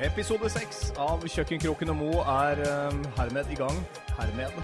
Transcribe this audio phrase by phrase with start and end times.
[0.00, 3.76] Episode seks av Kjøkkenkroken og Mo er um, hermed i gang.
[4.16, 4.54] Hermed.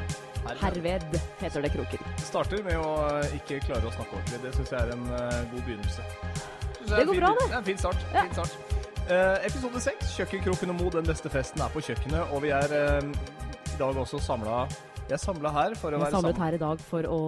[0.46, 0.62] Hermed.
[0.62, 2.06] Herved heter det kroken.
[2.24, 4.40] Starter med å uh, ikke klare å snakke ordentlig.
[4.46, 6.06] Det syns jeg er en uh, god begynnelse.
[6.06, 7.44] Det, er Det går fin bra, det.
[7.44, 8.08] Det er en fin start.
[8.14, 8.24] Ja.
[8.24, 8.80] Fin start.
[9.10, 12.32] Uh, episode seks, Kjøkkenkroken og Mo, den beste festen er på kjøkkenet.
[12.32, 13.12] Og vi er um,
[13.74, 14.64] i dag også samla
[15.04, 16.44] Vi er samla her for å Vi er være samlet sammen.
[16.48, 17.22] her i dag for å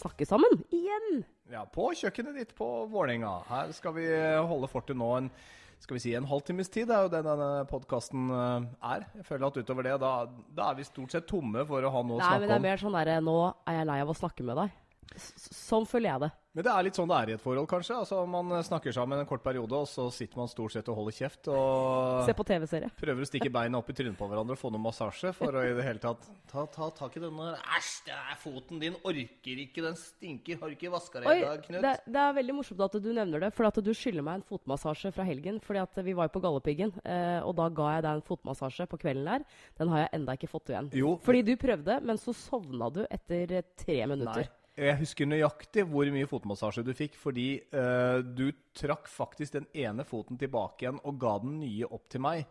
[0.00, 0.62] snakke sammen.
[0.72, 1.24] Igjen!
[1.52, 3.36] Ja, på kjøkkenet ditt på Vålerenga.
[3.52, 5.34] Her skal vi uh, holde fortet nå en
[5.80, 6.88] skal vi si en halvtimes tid.
[6.90, 9.06] Det er jo det denne podkasten er.
[9.16, 10.12] Jeg føler at utover det, da,
[10.56, 12.36] da er vi stort sett tomme for å ha noe å snakke om.
[12.36, 14.60] Nei, men det er mer sånn derre Nå er jeg lei av å snakke med
[14.60, 14.78] deg.
[15.16, 16.30] Sånn føler jeg det.
[16.50, 17.94] Men det er litt sånn det er i et forhold, kanskje.
[18.02, 21.14] Altså, Man snakker sammen en kort periode, og så sitter man stort sett og holder
[21.14, 22.90] kjeft og Se på TV-serie.
[22.98, 25.62] prøver å stikke beina opp i trynet på hverandre og få noe massasje for å
[25.62, 29.62] i det hele tatt ta, ta tak i denne Æsj, det er foten din orker
[29.62, 30.58] ikke, den stinker.
[30.62, 31.80] Har ikke vaska deg i dag, Knut?
[31.86, 34.46] det, det er veldig morsomt at du nevner det, for at du skylder meg en
[34.50, 35.62] fotmassasje fra helgen.
[35.62, 38.90] fordi at vi var jo på Galdhøpiggen, eh, og da ga jeg deg en fotmassasje
[38.90, 39.46] på kvelden der.
[39.78, 40.90] Den har jeg enda ikke fått igjen.
[40.98, 41.14] Jo.
[41.22, 44.48] Fordi du prøvde, men så sovna du etter tre minutter.
[44.50, 44.56] Nei.
[44.80, 44.90] Minutter.
[44.90, 50.04] Jeg husker nøyaktig hvor mye fotmassasje du fikk, fordi uh, du trakk faktisk den ene
[50.08, 52.46] foten tilbake igjen og ga den nye opp til meg.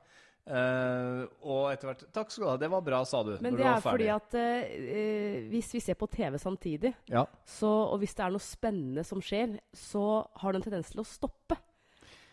[0.50, 3.35] Uh, og etter hvert Takk skal du ha, det var bra, sa du.
[3.38, 7.27] Men det du er fordi at eh, eh, hvis vi ser på TV samtidig, Ja.
[7.45, 11.03] så, og hvis det er noe spennende som skjer, så har det en tendens til
[11.03, 11.59] å stoppe.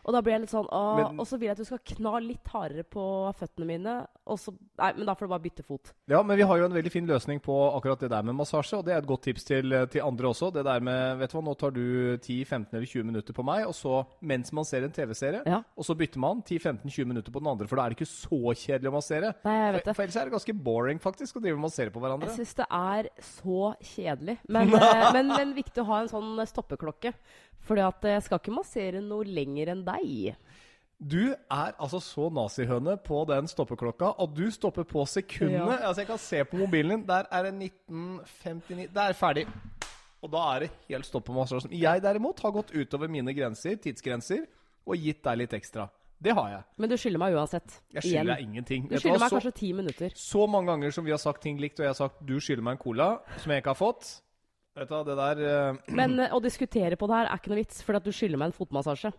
[0.06, 2.46] Og da blir jeg litt sånn Og så vil jeg at du skal kna litt
[2.52, 3.02] hardere på
[3.34, 3.94] føttene mine.
[4.30, 5.90] Og så, nei, men da får du bare bytte fot.
[6.10, 8.78] Ja, men vi har jo en veldig fin løsning på akkurat det der med massasje,
[8.78, 10.52] og det er et godt tips til, til andre også.
[10.54, 11.82] Det der med, vet du hva, nå tar du
[12.18, 15.60] 10-15 eller 20 minutter på meg, og så mens man ser en TV-serie, Ja.
[15.76, 18.40] og så bytter man 10-15-20 minutter på den andre, for da er det ikke så
[18.54, 19.32] kjedelig å massere.
[19.46, 19.96] Nei, jeg vet For, det.
[19.96, 22.30] for ellers er det ganske boring faktisk å drive og massere på hverandre.
[22.30, 23.60] Jeg syns det er så
[23.94, 24.38] kjedelig.
[24.48, 24.86] Men, men,
[25.18, 27.14] men, men viktig å ha en sånn stoppeklokke.
[27.66, 29.95] Fordi at jeg skal ikke massere noe lenger enn deg.
[30.96, 35.76] Du er altså så nazihøne på den stoppeklokka at du stopper på sekundene.
[35.76, 35.88] Ja.
[35.90, 37.06] Altså Jeg kan se på mobilen din.
[37.08, 39.46] Der er det 1959 Det er ferdig.
[40.24, 41.74] Og da er det helt stopp på massasjen.
[41.76, 44.46] Jeg derimot har gått utover mine grenser, tidsgrenser
[44.86, 45.88] og gitt deg litt ekstra.
[46.22, 46.62] Det har jeg.
[46.80, 47.74] Men du skylder meg uansett.
[47.92, 48.86] Jeg skylder deg ingenting.
[48.88, 50.14] Du skylder meg Så, kanskje ti minutter.
[50.16, 52.64] så mange ganger som vi har sagt ting likt, og jeg har sagt 'du skylder
[52.64, 54.22] meg en cola', som jeg ikke har fått.
[54.76, 55.36] Vet du det der
[55.72, 55.76] uh...
[56.00, 58.38] Men eh, å diskutere på det her er ikke noe vits, for at du skylder
[58.38, 59.12] meg en fotmassasje.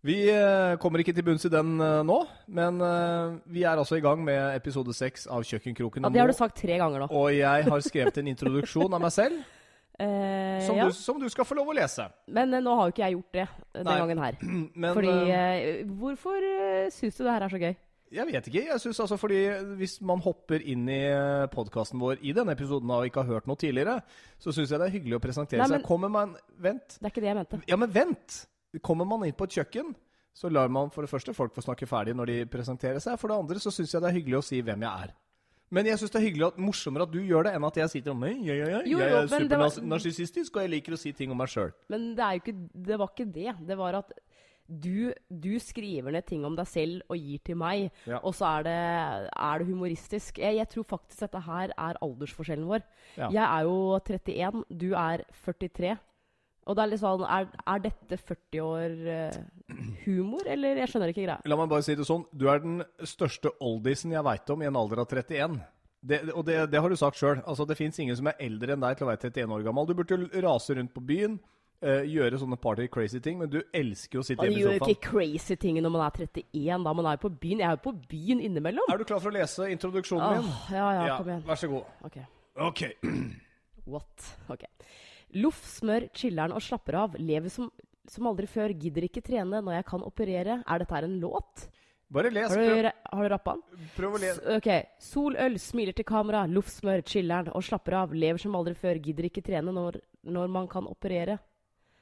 [0.00, 2.16] Vi eh, kommer ikke til bunns i den eh, nå,
[2.56, 6.06] men eh, vi er altså i gang med episode seks av Kjøkkenkroken.
[6.06, 7.08] Ja, det har du sagt tre ganger nå.
[7.12, 9.42] Og jeg har skrevet en introduksjon av meg selv,
[10.00, 10.86] Eh, som, ja.
[10.88, 12.06] du, som du skal få lov å lese.
[12.32, 13.42] Men nå har jo ikke jeg gjort det
[13.76, 14.38] den Nei, gangen her.
[14.86, 17.74] Men Fordi eh, Hvorfor uh, syns du det her er så gøy?
[18.10, 18.62] jeg vet ikke.
[18.70, 19.42] Jeg synes altså fordi
[19.78, 21.02] Hvis man hopper inn i
[21.52, 24.00] podkasten vår i denne episoden og ikke har hørt noe tidligere,
[24.40, 25.76] så syns jeg det er hyggelig å presentere Nei, seg.
[25.76, 26.96] men- Kommer man Vent.
[26.96, 27.60] Det er ikke det jeg mente.
[27.68, 28.40] Ja, men vent!
[28.78, 29.94] Kommer man inn på et kjøkken,
[30.36, 33.18] så lar man for det første folk få snakke ferdig når de presenterer seg.
[33.18, 35.14] For det andre så syns jeg det er hyggelig å si hvem jeg er.
[35.70, 37.90] Men jeg syns det er hyggelig at, morsommere at du gjør det, enn at jeg
[37.92, 41.30] sitter og Nei, jeg, jeg, jeg, jeg er supernarsissistisk, og jeg liker å si ting
[41.30, 41.70] om meg sjøl.
[41.92, 43.52] Men det er ikke Det var ikke det.
[43.68, 44.10] Det var at
[44.70, 48.20] du, du skriver ned ting om deg selv og gir til meg, Ja.
[48.22, 48.76] og så er det,
[49.34, 50.38] er det humoristisk.
[50.38, 52.84] Jeg, jeg tror faktisk dette her er aldersforskjellen vår.
[53.16, 53.30] Ja.
[53.34, 55.96] Jeg er jo 31, du er 43.
[56.70, 59.38] Og det er litt sånn Er, er dette 40 år eh,
[60.04, 60.78] humor, eller?
[60.84, 61.40] Jeg skjønner ikke greia.
[61.50, 62.24] La meg bare si det sånn.
[62.30, 65.58] Du er den største oldisen jeg veit om i en alder av 31.
[66.00, 67.42] Det, og det, det har du sagt sjøl.
[67.42, 69.88] Altså, det fins ingen som er eldre enn deg til å være 31 år gammel.
[69.90, 71.40] Du burde jo rase rundt på byen,
[71.80, 74.82] Uh, gjøre sånne party-crazy ting, men du elsker jo å sitte hjemme i sofaen.
[74.82, 76.92] Man gjør ikke crazy ting når man er 31, da.
[76.98, 77.62] Man er jo på byen.
[77.62, 78.92] Jeg er jo på byen innimellom.
[78.92, 80.50] Er du klar for å lese introduksjonen min?
[80.50, 81.46] Åh, ja, ja, kom igjen.
[81.48, 81.94] Vær så god.
[82.04, 82.18] Ok.
[82.68, 82.82] Ok.
[83.94, 84.28] What?
[84.52, 84.66] Ok.
[85.38, 87.18] Loff, smør, chiller'n og slapper av.
[87.20, 87.68] Lever som,
[88.10, 88.74] som aldri før.
[88.74, 90.62] Gidder ikke trene når jeg kan operere.
[90.66, 91.68] Er dette her en låt?
[92.10, 92.50] Bare les.
[92.50, 93.84] Har du, har du rappa den?
[93.94, 94.42] prøv å lese.
[94.56, 94.70] Ok.
[94.98, 96.42] Sol, øl, smiler til kamera.
[96.50, 98.16] Loff, smør, chiller'n og slapper av.
[98.16, 98.98] Lever som aldri før.
[99.04, 101.38] Gidder ikke trene når, når man kan operere.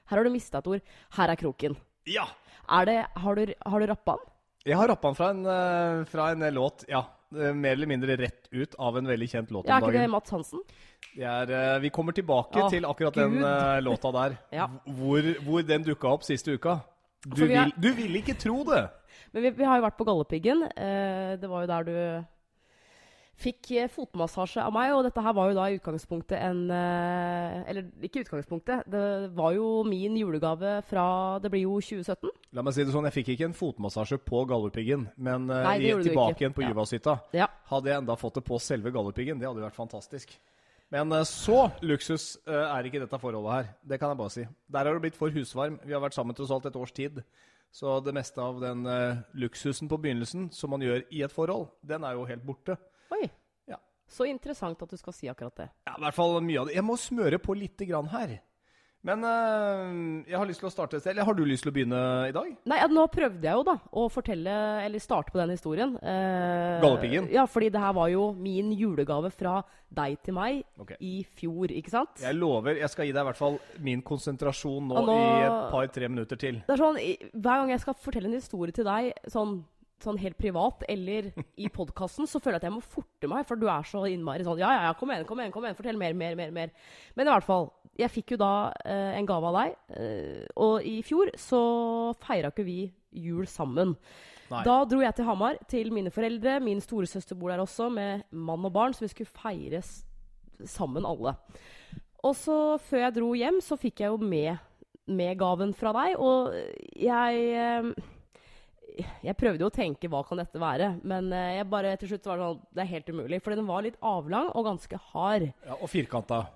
[0.09, 0.97] Her har du mista et ord.
[1.19, 1.77] Her er kroken.
[2.09, 2.25] Ja!
[2.69, 4.33] Er det, har, du, har du rappa den?
[4.69, 7.03] Jeg har rappa den fra en, eh, fra en låt, ja.
[7.33, 10.09] eh, Mer eller mindre rett ut av en veldig kjent låt Ja, er ikke det.
[10.13, 10.65] Mats Hansen?
[11.18, 13.22] Er, eh, vi kommer tilbake Åh, til akkurat Gud.
[13.22, 14.39] den uh, låta der.
[14.60, 14.68] Ja.
[14.86, 16.78] Hvor, hvor den dukka opp siste uka.
[17.27, 18.84] Du vi vil, du vil ikke tro det!
[19.33, 20.62] Men vi, vi har jo vært på Galdhøpiggen.
[20.78, 21.97] Uh, det var jo der du
[23.39, 24.92] fikk eh, fotmassasje av meg.
[24.97, 28.86] Og dette her var jo da i utgangspunktet en uh, Eller ikke utgangspunktet.
[28.91, 29.04] Det
[29.36, 31.06] var jo min julegave fra
[31.42, 32.33] Det blir jo 2017.
[32.59, 35.77] La meg si det sånn, Jeg fikk ikke en fotmassasje på Galdhøpiggen, men eh, Nei,
[35.86, 37.18] i- tilbake igjen på Ja.
[37.33, 37.48] Ja.
[37.71, 40.39] Hadde jeg enda fått det på selve Galdhøpiggen, det hadde jo vært fantastisk.
[40.95, 43.69] Men eh, så luksus eh, er ikke dette forholdet her.
[43.85, 44.47] Det kan jeg bare si.
[44.73, 45.79] Der har du blitt for husvarm.
[45.85, 47.21] Vi har vært sammen tross alt et års tid.
[47.75, 51.69] Så det meste av den eh, luksusen på begynnelsen som man gjør i et forhold,
[51.85, 52.79] den er jo helt borte.
[53.13, 53.27] Oi.
[53.69, 53.77] Ja.
[54.09, 55.69] Så interessant at du skal si akkurat det.
[55.85, 56.79] Ja, i hvert fall mye av det.
[56.79, 58.39] Jeg må smøre på lite grann her.
[59.06, 61.15] Men eh, jeg har lyst til å starte et sted.
[61.15, 62.50] Eller har du lyst til å begynne i dag?
[62.68, 65.95] Nei, nå prøvde jeg jo da å fortelle, eller starte på den historien.
[66.03, 67.30] Eh, Gallepiggen?
[67.34, 70.98] Ja, fordi det her var jo min julegave fra deg til meg okay.
[71.00, 72.21] i fjor, ikke sant?
[72.21, 75.72] Jeg lover, jeg skal gi deg i hvert fall min konsentrasjon nå, nå- i et
[75.72, 76.60] par-tre minutter til.
[76.66, 77.01] Det er sånn,
[77.33, 79.60] Hver gang jeg skal fortelle en historie til deg, sånn,
[80.03, 83.60] sånn helt privat, eller i podkasten, så føler jeg at jeg må forte meg, for
[83.60, 86.01] du er så innmari sånn Ja, ja, ja, kom igjen, kom igjen, kom igjen, fortell
[86.01, 86.53] mer, mer, mer.
[86.54, 86.74] mer.
[87.16, 88.53] Men i hvert fall, jeg fikk jo da
[88.86, 91.62] eh, en gave av deg, eh, og i fjor så
[92.22, 92.80] feira ikke vi
[93.18, 93.97] jul sammen.
[94.48, 94.62] Nei.
[94.65, 96.56] Da dro jeg til Hamar, til mine foreldre.
[96.65, 99.83] Min storesøster bor der også, med mann og barn, så vi skulle feire
[100.65, 101.34] sammen alle.
[102.24, 104.62] Og så, før jeg dro hjem, så fikk jeg jo med,
[105.10, 106.54] med gaven fra deg, og
[106.98, 107.91] jeg eh,
[109.22, 112.27] Jeg prøvde jo å tenke hva kan dette være, men eh, jeg bare til slutt
[112.27, 113.42] var det sånn Det er helt umulig.
[113.44, 115.51] Fordi den var litt avlang og ganske hard.
[115.66, 116.47] Ja, og firkanta.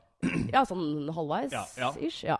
[0.52, 2.36] Ja, sånn halvveis Ja, ja.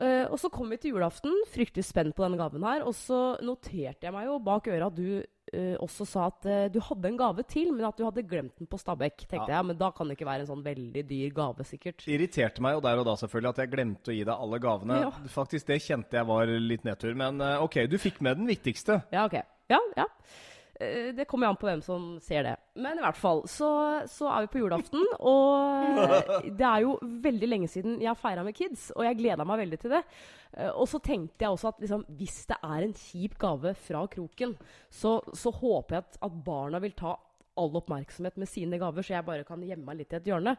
[0.00, 2.82] uh, og så kom vi til julaften, fryktelig spent på denne gaven her.
[2.88, 6.64] Og så noterte jeg meg jo bak øret at du uh, også sa at uh,
[6.72, 9.26] du hadde en gave til, men at du hadde glemt den på Stabekk.
[9.28, 9.60] Tenkte Ja.
[9.60, 12.02] jeg, men da kan det ikke være en sånn veldig dyr gave, sikkert.
[12.02, 14.62] Det Irriterte meg jo der og da selvfølgelig at jeg glemte å gi deg alle
[14.66, 15.02] gavene.
[15.30, 17.14] Faktisk, det kjente jeg var litt nedtur.
[17.14, 19.02] Men ok, du fikk med den viktigste.
[19.14, 19.38] Ja, ok.
[19.70, 20.08] Ja, ja.
[20.82, 22.54] Eh, Det kommer an på hvem som ser det.
[22.82, 23.70] Men i hvert fall, så,
[24.10, 25.02] så er vi på julaften.
[25.32, 29.46] Og det er jo veldig lenge siden jeg har feira med kids, og jeg gleda
[29.48, 30.02] meg veldig til det.
[30.56, 34.06] Eh, Og så tenkte jeg også at liksom, hvis det er en kjip gave fra
[34.12, 34.56] kroken,
[34.90, 37.16] så, så håper jeg at, at barna vil ta
[37.60, 40.54] all oppmerksomhet med sine gaver, så jeg bare kan gjemme meg litt i et hjørne.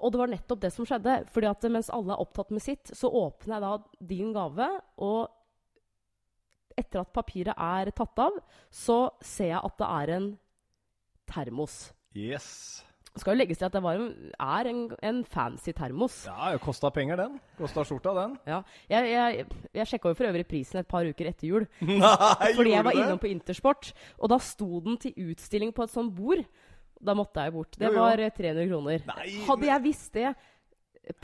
[0.00, 1.18] Og det var nettopp det som skjedde.
[1.34, 4.70] fordi at mens alle er opptatt med sitt, så åpner jeg da din gave,
[5.04, 5.28] og
[6.80, 8.36] etter at papiret er tatt av,
[8.72, 10.30] så ser jeg at det er en
[11.30, 11.80] termos.
[12.16, 12.46] Yes.
[13.10, 16.20] Det skal jo legges til at det var en, er en, en fancy termos.
[16.28, 17.40] Ja, det kosta penger, den.
[17.58, 18.36] Kosta skjorta, den.
[18.46, 18.60] Ja.
[18.92, 19.46] Jeg, jeg,
[19.80, 21.66] jeg sjekka jo for øvrig prisen et par uker etter jul.
[21.88, 23.02] Nei, Fordi jeg var det?
[23.02, 26.44] innom på Intersport, og da sto den til utstilling på et sånt bord.
[27.02, 27.74] Da måtte jeg bort.
[27.80, 28.04] Det Jo, jo.
[28.04, 29.04] var eh, 300 kroner.
[29.10, 30.30] Nei, Hadde jeg visst det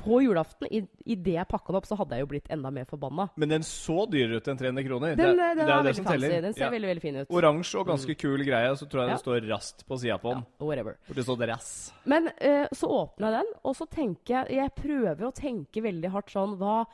[0.00, 2.70] på julaften, i, i det jeg pakka den opp, så hadde jeg jo blitt enda
[2.74, 3.28] mer forbanna.
[3.38, 5.14] Men den så dyrere ut enn 300 kroner.
[5.18, 6.36] Den, det, eh, den det er er det som teller.
[6.42, 6.70] Den ser Ja.
[6.70, 7.30] veldig veldig fin ut.
[7.30, 9.14] Oransje og ganske kul greie, så tror jeg Ja.
[9.14, 10.44] det står rast på sida på Ja, den.
[10.66, 10.96] whatever.
[11.08, 11.92] det står rass.
[12.04, 16.10] Men uh, så åpna jeg den, og så tenker jeg Jeg prøver å tenke veldig
[16.10, 16.86] hardt sånn Hva,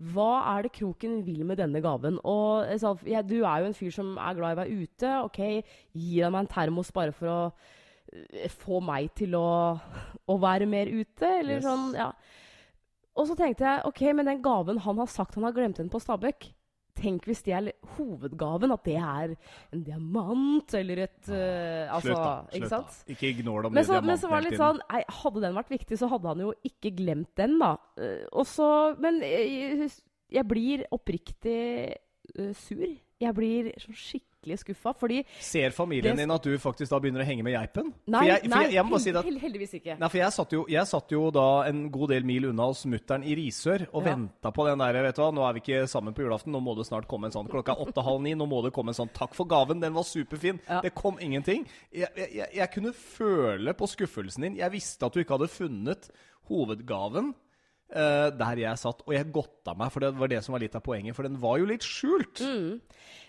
[0.00, 2.18] hva er det kroken vil med denne gaven?
[2.24, 5.24] Og jeg ja, Du er jo en fyr som er glad i å være ute.
[5.24, 5.64] Ok,
[5.94, 7.76] gir han meg en termos bare for å eh,
[8.60, 9.48] få meg til å,
[10.26, 11.26] å være mer ute?
[11.40, 11.66] Eller Yes.
[11.66, 12.10] sånn, ja.
[13.18, 15.90] Og så tenkte jeg ok, men den gaven han har sagt han har glemt den
[15.92, 16.50] på Stabekk
[17.00, 19.34] Tenk hvis det er hovedgaven, at det er
[19.72, 22.32] en diamant eller et uh, altså, Slutt, da.
[22.58, 22.96] Ikke sant?
[23.14, 25.58] Ikke ignor det med Men så, men så var det litt sånn nei, Hadde den
[25.58, 27.72] vært viktig, så hadde han jo ikke glemt den, da.
[28.00, 28.68] Uh, og så
[29.00, 29.90] Men jeg,
[30.34, 31.60] jeg blir oppriktig
[32.36, 32.84] uh, sur.
[33.20, 37.26] Jeg blir sånn skikkelig skuffa, fordi Ser familien din at du faktisk da begynner å
[37.28, 37.92] henge med geipen?
[38.06, 39.96] Nei, for jeg, for nei jeg, jeg si at heldigvis ikke.
[40.00, 42.84] Nei, for jeg satt, jo, jeg satt jo da en god del mil unna hos
[42.86, 44.14] mutter'n i Risør og Ja.
[44.14, 46.60] venta på den der, vet du hva, nå er vi ikke sammen på julaften, nå
[46.60, 49.12] må det snart komme en sånn klokka åtte-halv ni, nå må det komme en sånn
[49.12, 50.60] 'takk for gaven', den var superfin.
[50.68, 50.80] Ja.
[50.80, 51.66] Det kom ingenting.
[51.92, 52.08] Jeg,
[52.54, 54.56] jeg kunne føle på skuffelsen din.
[54.56, 56.10] Jeg visste at du ikke hadde funnet
[56.48, 57.34] hovedgaven
[57.90, 60.76] eh, der jeg satt, og jeg godta meg, for det var det som var litt
[60.78, 62.42] av poenget, for den var jo litt skjult.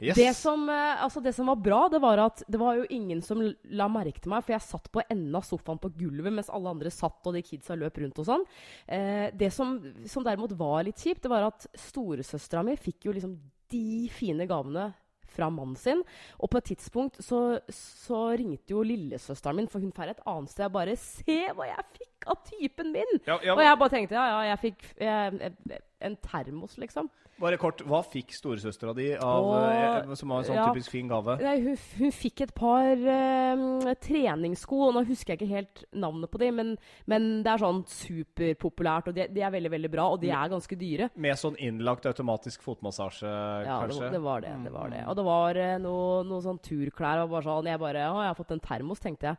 [0.02, 0.16] Yes.
[0.18, 3.22] Det som, uh, altså det som var bra, det var at det var jo ingen
[3.26, 6.50] som la merke til meg, for jeg satt på enden av sofaen på gulvet mens
[6.50, 8.46] alle andre satt og de kidsa løp rundt og sånn.
[8.90, 9.78] Uh, det som,
[10.10, 13.38] som derimot var litt kjipt, det var at storesøstera mi fikk jo liksom
[13.72, 14.90] de fine gavene
[15.32, 16.04] fra mannen sin.
[16.40, 20.52] Og på et tidspunkt så, så ringte jo lillesøsteren min, for hun drar et annet
[20.52, 23.90] sted, Jeg bare 'Se hva jeg fikk av typen min!' Ja, ja, Og jeg bare
[23.90, 27.10] tenkte ja, ja, jeg fikk eh, en termos, liksom.
[27.42, 30.66] Bare kort, hva fikk storesøstera di av, Og- eh, som var en sånn ja.
[30.70, 31.38] typisk fin gave?
[31.42, 36.30] Nei, hun, hun fikk et par eh, treningssko, og nå husker jeg ikke helt navnet
[36.30, 36.74] på dem, men,
[37.10, 40.52] men det er sånn superpopulært, og de, de er veldig, veldig bra, og de er
[40.54, 41.10] ganske dyre.
[41.16, 43.32] Med sånn innlagt automatisk fotmassasje,
[43.66, 44.06] Ja, kanskje?
[44.06, 44.54] Ja, det var det.
[44.68, 45.04] det var det.
[45.08, 48.34] Og det var eh, noe, noe sånn turklær, og bare sånn, jeg bare, å, jeg
[48.34, 49.38] har fått en termos, tenkte jeg.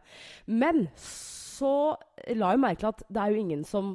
[0.59, 1.75] Men så
[2.35, 3.95] la jeg merke til at det er jo ingen som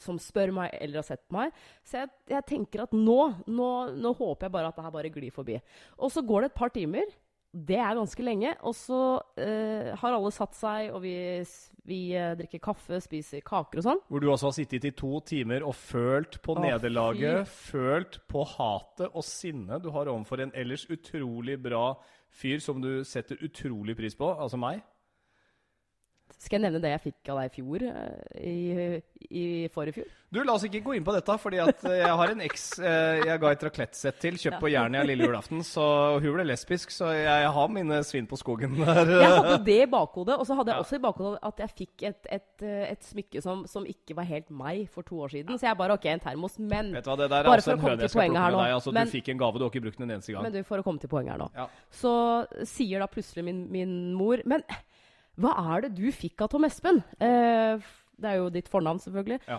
[0.00, 1.52] som spør meg eller har sett meg.
[1.86, 5.12] Så jeg, jeg tenker at nå, nå, nå håper jeg bare at det her bare
[5.14, 5.60] glir forbi.
[5.98, 7.20] Og så går det et par timer,
[7.54, 8.50] Det er ganske lenge.
[8.66, 9.00] Og så
[9.38, 11.14] eh, har alle satt seg, og vi,
[11.86, 14.00] vi eh, drikker kaffe, spiser kaker og sånn.
[14.08, 18.42] Hvor du også har sittet i to timer og følt på Å, nederlaget, følt på
[18.56, 21.92] hatet og sinnet du har overfor en ellers utrolig bra
[22.34, 24.82] fyr som du setter utrolig pris på, altså meg.
[26.44, 27.84] Skal jeg nevne det jeg fikk av deg i fjor?
[27.88, 28.56] eh, I,
[29.34, 30.12] i forrige fjor?
[30.34, 32.64] Du, La oss ikke gå inn på dette, fordi at eh, jeg har en eks
[32.82, 35.84] eh, jeg ga et raclette-sett til, kjøpt på Jernia lille julaften, så
[36.18, 39.12] hun ble lesbisk, så jeg har mine svin på skogen der.
[39.14, 42.06] Jeg hadde det i bakhodet, og så hadde jeg også i bakhodet at jeg fikk
[42.10, 45.56] et, et, et smykke som, som ikke var helt meg for to år siden.
[45.60, 47.70] Så jeg bare OK, en termos, men Vet du hva, Det der er Bare også
[47.70, 48.64] for å en komme høne til jeg skal plukke her med nå.
[48.66, 48.74] deg.
[48.80, 50.42] Altså, Men- du fikk en gave, du har ikke brukt den en eneste gang.
[50.48, 51.48] Men du, for å komme til poenget her nå.
[51.54, 51.68] Ja.
[51.94, 52.12] Så
[52.68, 54.66] sier da plutselig min, min mor Men
[55.40, 57.02] hva er det du fikk av Tom Espen?
[57.20, 57.78] Eh,
[58.20, 59.40] det er jo ditt fornavn, selvfølgelig.
[59.48, 59.58] Ja.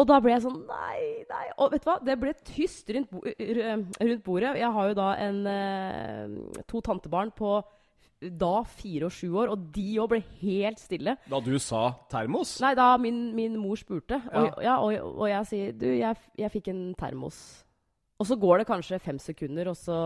[0.00, 1.42] Og da ble jeg sånn Nei, nei.
[1.60, 1.98] Og vet du hva?
[2.06, 4.54] Det ble tyst rundt, bo rundt bordet.
[4.62, 7.58] Jeg har jo da en, eh, to tantebarn på
[8.20, 11.14] da fire og sju år, og de òg ble helt stille.
[11.28, 12.58] Da du sa termos?
[12.60, 14.62] Nei, da min, min mor spurte, og, Ja.
[14.62, 17.64] ja, og, og jeg sier Du, jeg, jeg fikk en termos.
[18.20, 19.98] Og så går det kanskje fem sekunder, og så,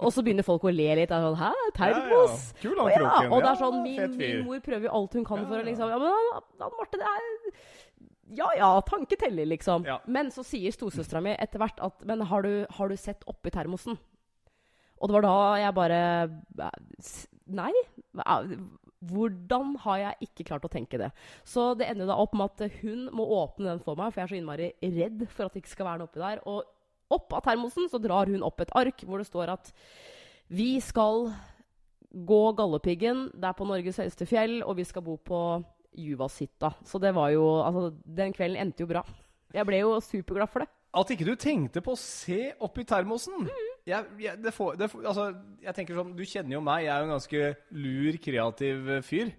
[0.00, 1.10] og så begynner folk å le litt.
[1.12, 2.46] og sånn, Hæ, termos?
[2.64, 2.80] Ja, ja.
[2.80, 5.60] Og ja, og det er sånn, min, min mor prøver jo alt hun kan for
[5.60, 7.28] å liksom Ja, men Anne Marte, det er
[8.40, 9.84] Ja ja, tanke teller, liksom.
[10.08, 13.52] Men så sier storesøstera mi etter hvert at Men har du, har du sett oppi
[13.52, 13.98] termosen?
[15.00, 16.00] Og det var da jeg bare
[17.50, 17.72] Nei.
[19.10, 21.08] Hvordan har jeg ikke klart å tenke det?
[21.48, 24.26] Så det ender da opp med at hun må åpne den for meg, for jeg
[24.28, 26.42] er så innmari redd for at det ikke skal være noe oppi der.
[26.48, 26.68] Og
[27.10, 29.72] opp av termosen så drar hun opp et ark hvor det står at
[30.50, 31.28] vi skal
[32.10, 33.28] gå Galdhøpiggen.
[33.38, 35.40] Det er på Norges høyeste fjell, og vi skal bo på
[35.94, 36.72] Juvashytta.
[36.86, 39.04] Så det var jo Altså, den kvelden endte jo bra.
[39.54, 40.70] Jeg ble jo superglad for det.
[40.90, 43.46] At ikke du tenkte på å se opp i termosen.
[43.86, 45.28] Jeg, jeg, det får, det får, altså,
[45.62, 47.44] jeg tenker sånn, Du kjenner jo meg, jeg er jo en ganske
[47.78, 49.30] lur, kreativ fyr.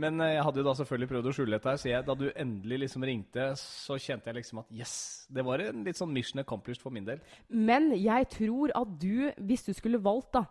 [0.00, 2.16] Men eh, jeg hadde jo da selvfølgelig prøvd å skjule dette, her, så jeg, da
[2.18, 4.96] du endelig liksom ringte, så kjente jeg liksom at yes,
[5.30, 7.22] det var en litt sånn mission accomplished for min del.
[7.48, 10.46] Men jeg tror at du, hvis du skulle valgt, da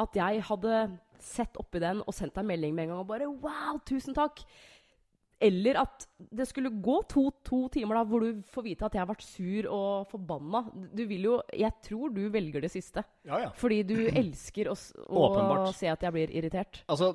[0.00, 0.76] At jeg hadde
[1.20, 4.40] sett oppi den og sendt deg melding med en gang og bare Wow, tusen takk!
[5.40, 6.04] Eller at
[6.36, 9.24] det skulle gå to, to timer da hvor du får vite at jeg har vært
[9.24, 10.60] sur og forbanna.
[10.92, 13.04] Du vil jo Jeg tror du velger det siste.
[13.24, 13.48] Ja, ja.
[13.56, 16.82] Fordi du elsker å, å se at jeg blir irritert.
[16.92, 17.14] Altså,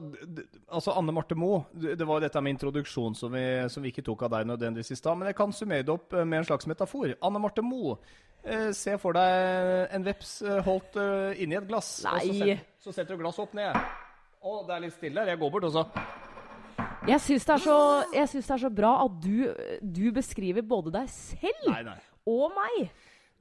[0.65, 4.05] altså Anne Marte Moe, det var jo dette med introduksjon som vi, som vi ikke
[4.09, 6.49] tok av deg nødvendigvis i stad, men jeg kan summere det opp eh, med en
[6.49, 7.13] slags metafor.
[7.21, 7.99] Anne Marte Moe,
[8.41, 10.97] eh, se for deg en veps eh, holdt
[11.37, 11.99] inni et glass.
[12.01, 12.55] Og så, Nei.
[12.55, 13.77] set, så setter du glasset opp ned.
[14.45, 15.35] Å, det er litt stille her.
[15.35, 15.85] Jeg går bort, og så
[17.05, 17.57] Jeg syns det,
[18.15, 19.45] det er så bra at du,
[19.81, 21.97] du beskriver både deg selv Nei, nei.
[22.27, 22.89] og meg.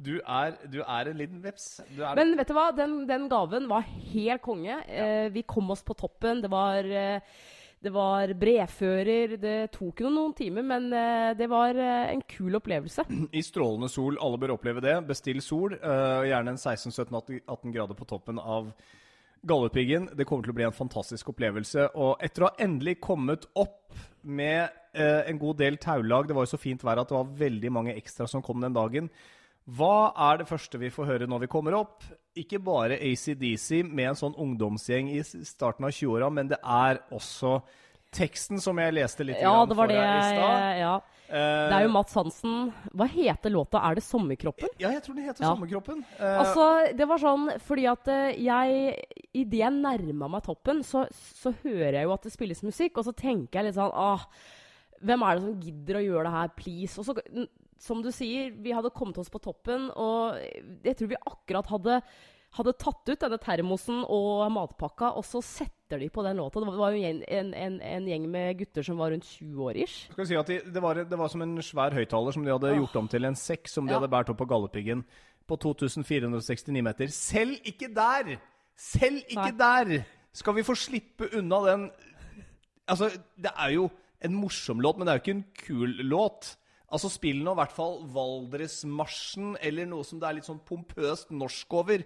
[0.05, 1.69] Du er, du er en liten veps.
[2.19, 2.69] Men vet du hva?
[2.76, 4.81] Den, den gaven var helt konge.
[4.91, 6.43] Eh, vi kom oss på toppen.
[6.43, 7.23] Det var, eh,
[7.81, 9.37] det var brevfører.
[9.41, 13.07] Det tok jo noen timer, men eh, det var eh, en kul opplevelse.
[13.33, 14.19] i strålende sol.
[14.21, 14.99] Alle bør oppleve det.
[15.09, 15.79] Bestill sol.
[15.79, 18.75] eh, gjerne en 16-17-18 grader på toppen av
[19.49, 20.11] Galdhøpiggen.
[20.17, 21.91] Det kommer til å bli en fantastisk opplevelse.
[22.01, 26.47] Og etter å ha endelig kommet opp med eh, en god del taulag Det var
[26.47, 29.11] jo så fint vær at det var veldig mange ekstra som kom den dagen.
[29.65, 32.05] Hva er det første vi får høre når vi kommer opp?
[32.37, 37.59] Ikke bare ACDC med en sånn ungdomsgjeng i starten av 20-åra, men det er også
[38.14, 40.78] teksten som jeg leste litt Ja, det var for det deg i stad.
[40.80, 40.94] ja.
[41.25, 42.56] Uh, Det er jo Mats Hansen.
[42.94, 43.80] Hva heter låta?
[43.83, 44.75] Er det 'Sommerkroppen'?
[44.78, 45.54] Ja, jeg tror den heter Ja.
[45.54, 46.04] Sommerkroppen.
[46.21, 46.66] Uh, Altså,
[46.97, 49.04] det var sånn fordi at eh, jeg
[49.35, 53.04] Idet jeg nærma meg toppen, så, så hører jeg jo at det spilles musikk, og
[53.09, 54.23] så tenker jeg litt sånn ah,
[55.02, 56.99] Hvem er det som gidder å gjøre det her, please?
[57.00, 57.47] Og så,
[57.78, 60.38] som du sier, vi hadde kommet oss på toppen, og
[60.85, 61.99] jeg tror vi akkurat hadde
[62.54, 66.61] hadde tatt ut denne termosen og matpakka, og så setter de på den låta.
[66.62, 69.80] Det var jo en, en, en, en gjeng med gutter som var rundt 20 år
[69.84, 69.96] ish.
[70.12, 72.52] Skal vi si at de, det, var, det var som en svær høyttaler som de
[72.54, 73.99] hadde gjort om til en sekk som de Ja.
[74.00, 75.02] hadde båret opp på Galdhøpiggen
[75.50, 77.11] på 2469 meter.
[77.12, 78.37] Selv ikke der!
[78.80, 79.92] Selv ikke der
[80.34, 81.84] skal vi få slippe unna den
[82.90, 83.06] Altså,
[83.40, 83.84] det er jo
[84.20, 86.50] en morsom låt, men det er jo ikke en kul låt.
[86.92, 91.32] Altså, Spill nå i hvert fall Valdresmarsjen eller noe som det er litt sånn pompøst
[91.34, 92.04] norsk over.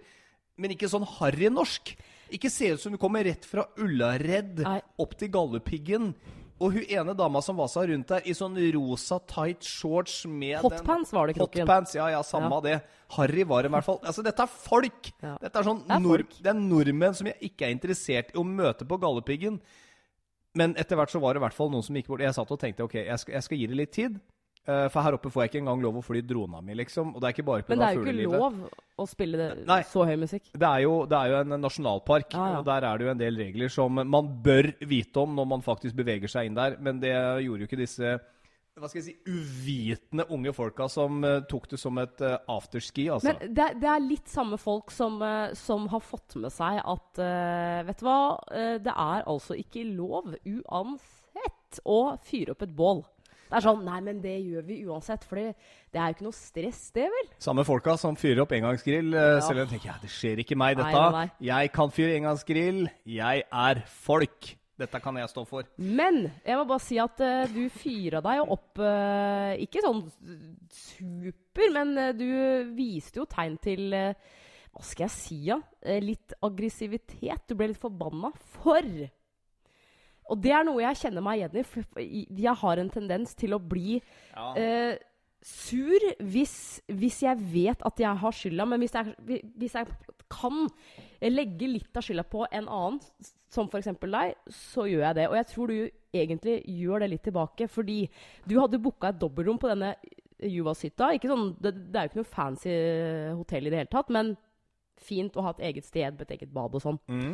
[0.59, 1.95] Men ikke sånn harry norsk.
[2.35, 4.81] Ikke se ut som hun kommer rett fra Ullared Nei.
[5.01, 6.11] opp til Galdhøpiggen.
[6.59, 11.13] Og hun ene dama som vasa rundt der i sånn rosa tight shorts med Hotpants
[11.15, 11.63] var det, Kroken.
[11.63, 12.61] Hotpants, ja, ja, samme Ja.
[12.61, 12.83] det.
[13.15, 14.01] Harry var det i hvert fall.
[14.03, 15.13] Altså, dette er folk!
[15.23, 15.37] Ja.
[15.41, 18.39] Dette er sånn Det er nord, det er nordmenn som jeg ikke er interessert i
[18.39, 19.61] å møte på Galdhøpiggen.
[20.59, 22.21] Men etter hvert så var det i hvert fall noen som gikk bort.
[22.27, 24.21] Jeg satt og tenkte ok, jeg skal, jeg skal gi det litt tid.
[24.69, 27.15] Eh, for her oppe får jeg ikke engang lov å fly drona mi, liksom.
[27.15, 28.39] Og det er ikke bare Men det er jo ikke fuglelivet.
[28.39, 29.83] lov å spille Nei.
[29.89, 30.49] så høy musikk.
[30.53, 32.59] Det er, jo, det er jo en nasjonalpark, ah, ja.
[32.59, 35.65] og der er det jo en del regler som man bør vite om når man
[35.65, 36.77] faktisk beveger seg inn der.
[36.85, 38.19] Men det gjorde jo ikke disse
[38.79, 43.09] hva skal jeg si, uvitende unge folka som eh, tok det som et uh, afterski.
[43.11, 43.33] altså.
[43.33, 47.23] Men det, det er litt samme folk som, eh, som har fått med seg at
[47.23, 48.21] eh, Vet du hva?
[48.55, 53.03] Eh, det er altså ikke lov uansett å fyre opp et bål.
[53.49, 55.55] Det er sånn Nei, men det gjør vi uansett, for det,
[55.97, 57.31] er jo ikke noe stress, det, vel?
[57.41, 59.15] Samme folka som fyrer opp engangsgrill.
[59.15, 59.41] eh, Ja.
[59.47, 60.93] Selv om de tenker ja, det skjer ikke meg, dette.
[60.93, 61.27] nei, nei.
[61.49, 62.85] Jeg kan fyre engangsgrill.
[63.09, 64.55] Jeg er folk.
[64.79, 65.67] Dette kan jeg stå for.
[65.83, 70.05] Men jeg må bare si at uh, du fyra deg jo opp uh, Ikke sånn
[70.71, 72.29] super, men uh, du
[72.77, 75.57] viste jo tegn til Hva skal jeg si, ja?
[75.83, 77.49] Eh, litt aggressivitet.
[77.49, 78.85] Du ble litt forbanna for
[80.29, 81.65] Og det er noe jeg kjenner meg igjen i.
[81.67, 82.03] For
[82.45, 84.01] jeg har en tendens til å bli
[84.35, 84.53] Ja.
[84.57, 84.99] eh,
[85.43, 89.15] sur hvis, hvis jeg vet at jeg har skylda, men hvis jeg,
[89.57, 89.87] hvis jeg
[90.29, 90.67] kan
[91.23, 93.01] legge litt av skylda på en annen,
[93.49, 93.87] som f.eks.
[94.03, 95.29] deg, så gjør jeg det.
[95.31, 95.79] Og jeg tror du
[96.13, 98.01] egentlig gjør det litt tilbake, fordi
[98.45, 99.95] du hadde booka et dobbeltrom på denne
[100.39, 101.09] Juvas-hytta.
[101.23, 102.75] Sånn, det, det er jo ikke noe fancy
[103.39, 104.35] hotell i det hele tatt, men
[104.99, 106.99] fint å ha et eget sted med et eget bad og sånn.
[107.09, 107.33] Mm.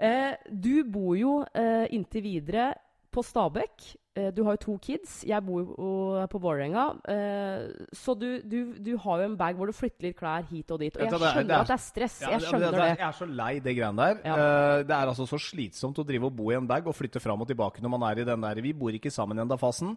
[0.00, 2.70] Eh, du bor jo eh, inntil videre
[3.12, 3.96] på Stabekk.
[4.16, 5.20] Eh, du har jo to kids.
[5.28, 6.84] Jeg bor jo på Vålerenga.
[7.10, 10.70] Eh, så du, du, du har jo en bag hvor du flytter litt klær hit
[10.72, 10.96] og dit.
[10.96, 12.16] Og jeg er- skjønner det er- at det er stress.
[12.22, 12.88] Ja, Jeg det- skjønner det.
[12.98, 14.20] Jeg er så lei det greiene der.
[14.24, 14.34] Ja.
[14.36, 17.20] Eh, det er altså så slitsomt å drive og bo i en bag og flytte
[17.20, 19.96] fram og tilbake når man er i den der 'vi bor ikke sammen enda'-fasen.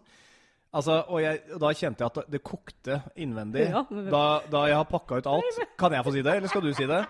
[0.74, 4.64] Altså, og, jeg, og da kjente jeg at det kokte innvendig Ja, men- da, da
[4.66, 5.60] jeg har pakka ut alt.
[5.78, 7.06] Kan jeg få si det, eller skal du si det?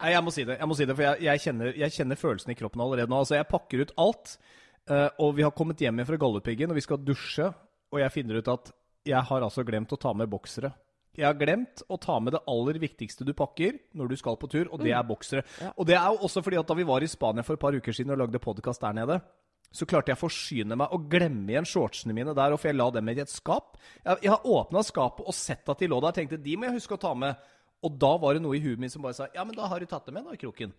[0.00, 2.20] Nei, jeg må si det, jeg må si det for jeg, jeg, kjenner, jeg kjenner
[2.20, 3.20] følelsen i kroppen allerede nå.
[3.22, 4.38] Altså, Jeg pakker ut alt,
[4.90, 7.50] eh, og vi har kommet hjem igjen fra Galdhøpiggen, og vi skal dusje,
[7.94, 8.72] og jeg finner ut at
[9.04, 10.72] jeg har altså glemt å ta med boksere.
[11.14, 14.50] Jeg har glemt å ta med det aller viktigste du pakker når du skal på
[14.50, 15.44] tur, og det er boksere.
[15.62, 15.70] Ja.
[15.78, 17.76] Og det er jo også fordi at da vi var i Spania for et par
[17.76, 19.20] uker siden og lagde podkast der nede,
[19.74, 22.88] så klarte jeg å forsyne meg og glemme igjen shortsene mine der, for jeg la
[22.94, 23.78] dem i et skap.
[24.02, 26.68] Jeg, jeg har åpna skapet og sett at de lå der, og tenkte de må
[26.68, 27.38] jeg huske å ta med.
[27.84, 29.78] Og da var det noe i huet mitt som bare sa ja, men da har
[29.82, 30.70] du tatt det med, da, Kroken.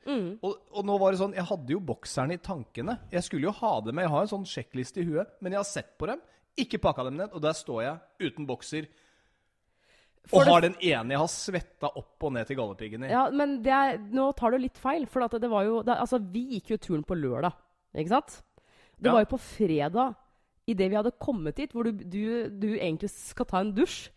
[0.42, 2.96] Og, og nå var det sånn, jeg hadde jo bokseren i tankene.
[3.14, 5.62] Jeg skulle jo ha det med, jeg har en sånn sjekkliste i huet, men jeg
[5.62, 6.24] har sett på dem,
[6.58, 8.88] ikke pakka dem ned, og der står jeg uten bokser.
[10.26, 13.12] For og det- har den ene jeg har svetta opp og ned til gallepiggen i.
[13.14, 15.06] Ja, men det er, nå tar du litt feil.
[15.06, 17.54] For at det var jo det, Altså, vi gikk jo turen på lørdag,
[17.94, 18.42] ikke sant?
[18.98, 19.12] Det Ja.
[19.14, 20.16] var jo på fredag,
[20.68, 24.10] idet vi hadde kommet hit, hvor du, du, du egentlig skal ta en dusj.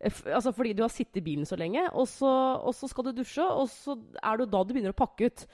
[0.00, 2.28] Eh, Altså Fordi du har sittet i bilen så lenge, og så,
[2.60, 5.46] og så skal du dusje, og så er det da du begynner å pakke ut.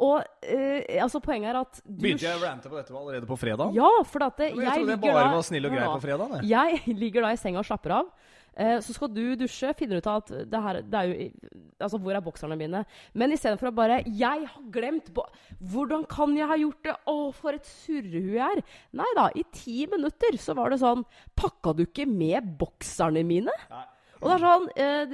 [0.00, 3.36] Og eh, altså poenget er at du Begynte jeg å rante på dette allerede på
[3.36, 3.74] fredag?
[3.76, 6.02] Ja, for at det, jeg, jeg trodde jeg bare da var snill og grei på
[6.06, 6.36] fredag.
[6.48, 8.08] jeg ligger da i senga og slapper av.
[8.56, 11.30] Eh, så skal du dusje, finner ut at det her det er jo
[11.80, 12.82] Altså, hvor er bokserne mine?
[13.14, 15.08] Men istedenfor å bare 'Jeg har glemt
[15.60, 16.96] Hvordan kan jeg ha gjort det?
[17.06, 18.62] Å, for et surrehue jeg er.
[18.92, 23.54] Nei da, i ti minutter så var det sånn Pakka du ikke med bokserne mine?
[23.70, 23.86] Nei.
[24.20, 25.12] Og det er sånn eh,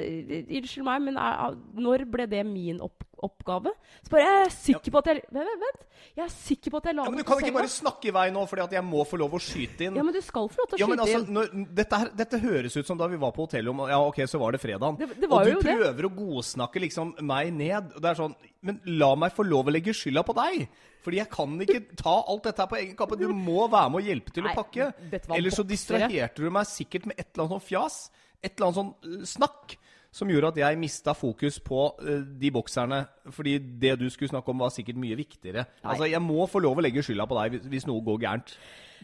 [0.59, 3.71] Unnskyld meg, men er, når ble det min opp, oppgave?
[4.03, 5.85] Så bare Jeg er sikker på at jeg Vent, vent.
[6.17, 8.15] Jeg er sikker på at jeg la Ja, men Du kan ikke bare snakke i
[8.17, 9.97] vei nå fordi at jeg må få lov å skyte inn.
[10.01, 11.39] Ja, men du skal få lov til å Ja, men skyte altså, inn.
[11.39, 14.21] når, dette, her, dette høres ut som da vi var på hotellet om Ja, ok,
[14.27, 14.99] så var det fredag.
[14.99, 16.11] Det- det var og du prøver det.
[16.11, 17.95] å godsnakke liksom meg ned.
[17.95, 18.35] Og det er sånn
[18.67, 20.67] Men la meg få lov å legge skylda på deg!
[21.07, 23.15] Fordi jeg kan ikke ta alt dette her på egen kappe.
[23.17, 24.89] Du må være med og hjelpe til å pakke.
[25.37, 28.11] Ellers så distraherte du meg sikkert med et eller annet sånt fjas.
[28.43, 29.77] Et eller annet sånn øh, snakk.
[30.17, 33.03] Som gjorde at jeg mista fokus på øh, de bokserne.
[33.31, 35.67] Fordi det du skulle snakke om, var sikkert mye viktigere.
[35.83, 35.91] Nei.
[35.93, 38.55] Altså, Jeg må få lov å legge skylda på deg hvis, hvis noe går gærent.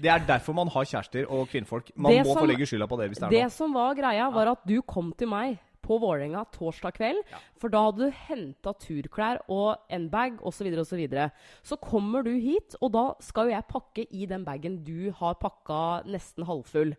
[0.00, 1.90] Det er derfor man har kjærester og kvinnfolk.
[1.96, 3.50] Man Det må som- få legge skylda på det hvis det er Det noe.
[3.50, 7.20] som var greia, var at du kom til meg på Vålerenga torsdag kveld.
[7.60, 10.64] For da hadde du henta turklær og en bag osv.
[10.72, 10.84] osv.
[10.86, 11.30] Så, videre.
[11.62, 15.34] så kommer du hit, og da skal jo jeg pakke i den bagen du har
[15.34, 16.94] pakka nesten halvfull.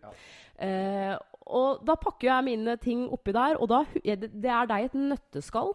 [0.59, 4.99] Eh, og da pakker jeg mine ting oppi der, og da det er deg et
[4.99, 5.73] nøtteskall.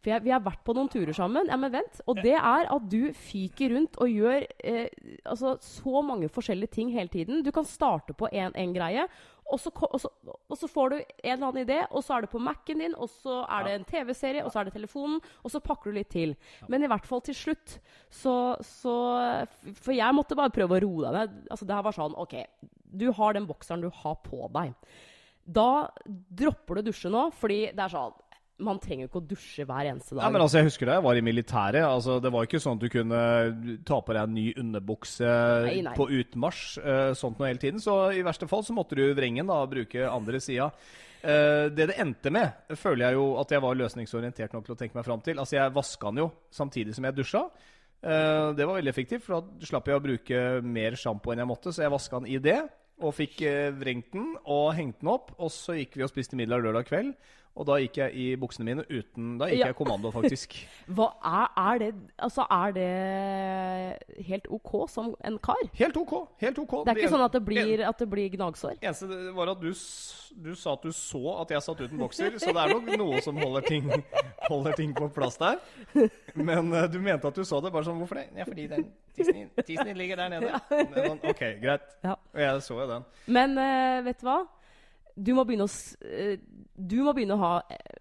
[0.00, 1.50] For jeg, vi har vært på noen turer sammen.
[1.52, 1.98] Ja, men vent.
[2.08, 4.88] Og det er at du fyker rundt og gjør eh,
[5.28, 7.42] altså, så mange forskjellige ting hele tiden.
[7.44, 9.04] Du kan starte på en greie,
[9.50, 12.24] og så, og, så, og så får du en eller annen idé, og så er
[12.24, 15.20] det på Mac-en din, og så er det en TV-serie, og så er det telefonen,
[15.42, 16.36] og så pakker du litt til.
[16.70, 17.76] Men i hvert fall til slutt
[18.08, 18.34] så,
[18.64, 18.94] så
[19.82, 21.40] For jeg måtte bare prøve å roe deg ned.
[21.50, 22.38] Altså, det her var sånn OK,
[22.92, 24.74] du har den bokseren du har på deg.
[25.50, 25.68] Da
[26.08, 28.18] dropper du dusje nå, fordi det er sånn
[28.60, 30.26] man trenger jo ikke å dusje hver eneste dag.
[30.26, 31.80] Ja, men altså, Jeg husker da jeg var i militæret.
[31.80, 33.20] altså Det var ikke sånn at du kunne
[33.88, 35.30] ta på deg en ny underbukse
[35.64, 35.94] Nei, nei.
[35.96, 36.76] på utmarsj.
[36.84, 37.80] eh, sånt noe hele tiden.
[37.80, 40.68] Så i verste fall så måtte du vrengen da, og bruke andre sida.
[41.22, 44.78] Eh, det det endte med, føler jeg jo at jeg var løsningsorientert nok til å
[44.78, 45.38] tenke meg fram til.
[45.40, 47.46] Altså, Jeg vaska den jo samtidig som jeg dusja.
[48.02, 51.48] Eh, det var veldig effektivt, for da slapp jeg å bruke mer sjampo enn jeg
[51.48, 51.72] måtte.
[51.72, 52.60] Så jeg vaska den i det,
[53.00, 55.32] og fikk eh, vrengt den og hengt den opp.
[55.38, 57.14] Og så gikk vi og spiste middag lørdag kveld.
[57.58, 59.66] Og da gikk jeg i buksene mine uten Da gikk Ja.
[59.72, 60.54] jeg kommando, faktisk.
[60.96, 65.58] Hva er, er det Altså, er det helt OK som en kar?
[65.76, 66.14] Helt OK.
[66.40, 66.74] helt ok.
[66.86, 68.76] Det er ikke en- sånn at det blir, at det blir gnagsår?
[68.80, 69.72] eneste var at du,
[70.46, 73.20] du sa at du så at jeg satt uten bokser, så det er nok noe
[73.24, 73.90] som holder ting,
[74.50, 75.58] holder ting på plass der.
[76.34, 77.72] Men uh, du mente at du så det.
[77.74, 78.28] Bare sånn, hvorfor det?
[78.38, 78.86] Ja, fordi den
[79.16, 79.50] tissen
[79.90, 80.54] din- ligger der nede.
[80.94, 81.90] Det Sånn, OK, greit.
[82.04, 82.14] Ja.
[82.34, 83.04] Og jeg så jo den.
[83.26, 84.38] Men uh, vet du hva?
[85.16, 85.70] Du må, begynne å,
[86.06, 86.38] eh,
[86.74, 87.52] du må begynne å ha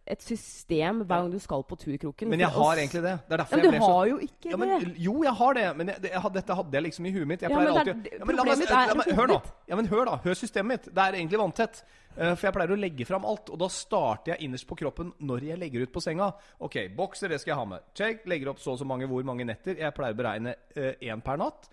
[0.07, 2.29] et system hver gang du skal på turkroken.
[2.31, 3.13] Men jeg har egentlig det.
[3.27, 4.93] Det er derfor Men jeg du har jo ikke ja, men, det.
[5.05, 7.41] jo, jeg har det, men jeg, jeg, dette hadde jeg liksom i huet mitt.
[7.41, 9.39] Jeg Ja, men alltid ja, men meg- er ja, Hør nå.
[9.67, 10.93] Ja, men hør da, hør systemet mitt.
[10.93, 11.83] Det er egentlig vanntett.
[12.15, 15.13] Eh, For jeg pleier å legge fram alt, og da starter jeg innerst på kroppen
[15.19, 16.31] når jeg legger ut på senga.
[16.59, 17.91] Ok, bokser, det skal jeg ha med.
[17.93, 18.25] Check.
[18.25, 19.77] Legger opp så og så mange hvor mange netter.
[19.77, 21.69] Jeg pleier å beregne én per natt,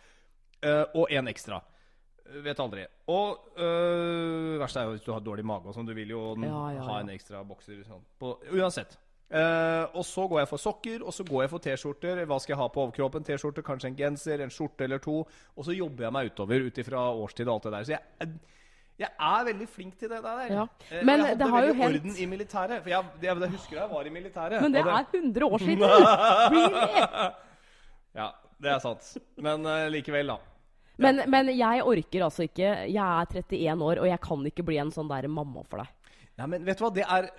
[0.65, 1.63] uh, og én ekstra.
[2.43, 2.85] Vet aldri.
[3.13, 5.87] Og øh, verst er jo hvis du har dårlig mage og sånn.
[5.89, 8.03] Du vil jo Ja, ja, ha en ekstra bokser sånn.
[8.21, 8.97] På, uansett.
[9.27, 12.21] Uh, og så går jeg for sokker, og så går jeg for T-skjorter.
[12.31, 13.25] Hva skal jeg ha på overkroppen?
[13.27, 15.17] T-skjorte, kanskje en genser, en skjorte eller to.
[15.57, 17.89] Og så jobber jeg meg utover ut ifra årstid og alt det der.
[17.89, 18.31] Så jeg,
[19.03, 20.45] jeg er veldig flink til det der.
[20.55, 20.67] Ja.
[20.93, 22.83] Eh, Men jeg hadde det har jo hendt- orden i militæret.
[22.85, 24.63] For jeg, jeg, jeg husker jeg var i militæret.
[24.63, 24.93] Men det det...
[24.95, 25.83] er 100 år siden!
[26.55, 27.31] Really?
[28.17, 28.29] Ja,
[28.63, 29.11] det er sant.
[29.43, 30.39] Men uh, likevel, da.
[30.99, 32.71] Men, men jeg orker altså ikke.
[32.89, 36.21] Jeg er 31 år, og jeg kan ikke bli en sånn der mamma for deg.
[36.41, 37.31] Nei, men vet du hva, det er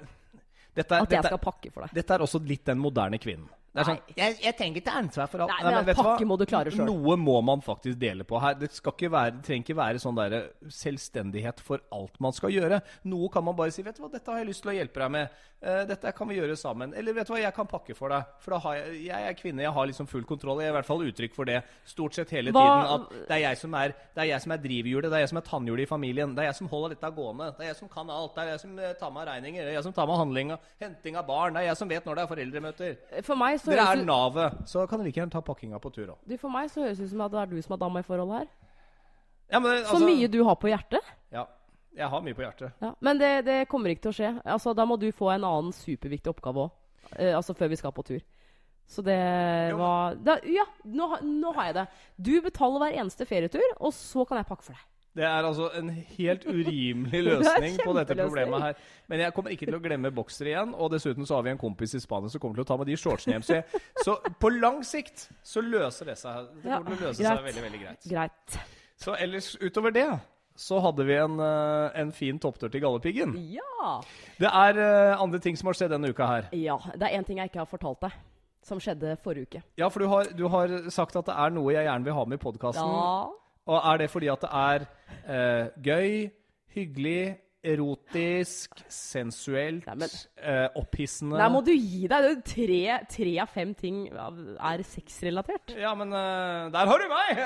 [0.77, 1.93] dette, er- At jeg dette, skal pakke for deg.
[1.97, 3.49] dette er også litt den moderne kvinnen.
[3.77, 4.13] Det er sånn, Nei.
[4.17, 5.51] jeg, jeg trenger ikke ansvar for alt.
[5.53, 6.13] Nei, men vet du hva?
[6.15, 6.87] pakke må du klare selv.
[6.89, 8.55] Noe må man faktisk dele på her.
[8.57, 10.37] Det, skal ikke være, det trenger ikke være sånn der
[10.73, 12.79] selvstendighet for alt man skal gjøre.
[13.11, 14.99] Noe kan man bare si 'Vet du hva, dette har jeg lyst til å hjelpe
[15.03, 15.29] deg med'.
[15.61, 16.93] Eh, 'Dette kan vi gjøre sammen'.
[16.97, 18.25] Eller 'Vet du hva, jeg kan pakke for deg'.
[18.39, 20.59] For da har jeg, jeg er kvinne, jeg har liksom full kontroll.
[20.61, 22.93] Jeg er i hvert fall uttrykk for det stort sett hele Hva- tiden.
[22.97, 25.29] At det er jeg som er, det er, jeg som er drivhjulet, det er jeg
[25.29, 26.35] som er tannhjulet i familien.
[26.35, 27.51] Det er jeg som holder dette gående.
[27.57, 28.35] Det er jeg som kan alt.
[28.35, 29.61] Det er jeg som eh, tar meg av regninger.
[29.63, 31.53] Det er jeg som tar meg av handling, og henting av barn.
[31.53, 33.23] Det er jeg som vet når det er foreldremøter.
[33.23, 36.07] For meg så Dere er navet, så kan dere like gjerne ta pakkinga på tur
[36.13, 36.17] òg.
[36.27, 37.99] du, for meg så høres det ut som at det er du som er dama
[37.99, 38.47] i forholdet her.
[39.51, 41.03] Ja, men, Så altså- mye du har på hjertet.
[41.31, 41.45] Ja.
[41.97, 42.71] Jeg har mye på hjertet.
[42.81, 42.93] Ja.
[43.01, 44.31] Men det, det kommer ikke til å skje.
[44.45, 46.71] Altså, da må du få en annen superviktig oppgave òg.
[47.17, 48.19] Eh, altså før vi skal på tur.
[48.87, 49.17] Så det
[49.71, 49.77] Jo.
[49.77, 51.87] var da, Ja, nå, nå har jeg det.
[52.21, 54.85] Du betaler hver eneste ferietur, og så kan jeg pakke for deg.
[55.17, 58.79] Det er altså en helt urimelig løsning på dette problemet her.
[59.09, 60.75] Men jeg kommer ikke til å glemme boksere igjen.
[60.77, 62.91] Og dessuten så har vi en kompis i Spania som kommer til å ta med
[62.91, 63.45] de shortsene hjem.
[63.47, 66.49] Så, jeg, så på lang sikt så løser det seg.
[66.61, 68.09] Det kommer til å løse seg veldig, veldig greit.
[68.13, 68.59] Greit.
[68.97, 70.09] Så ellers utover det
[70.57, 73.35] så hadde vi en, eh, en fin topptur til Galdhøpiggen.
[73.53, 73.91] Ja.
[74.41, 76.47] Det er eh, andre ting som har skjedd denne uka her.
[76.53, 76.79] ja.
[76.97, 78.15] Det er én ting jeg ikke har fortalt deg,
[78.65, 79.61] som skjedde forrige uke.
[79.77, 82.25] Ja, for du har, du har sagt at det er noe jeg gjerne vil ha
[82.25, 82.89] med i podkasten.
[82.89, 83.46] Ja.
[83.67, 84.79] Og er det fordi at det er
[85.27, 86.31] eh, gøy,
[86.75, 92.09] hyggelig, erotisk, sensuelt, Nei, men- eh, opphissende Nei, må du gi deg.
[92.09, 95.73] Det er jo Tre, tre av fem ting er sexrelatert.
[95.75, 97.37] Ja, men eh, der har du meg!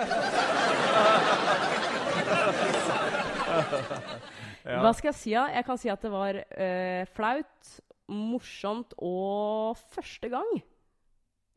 [4.62, 4.78] Ja.
[4.84, 5.32] Hva skal jeg si?
[5.34, 5.48] da?
[5.56, 7.70] Jeg kan si at det var eh, flaut,
[8.14, 10.52] morsomt og første gang.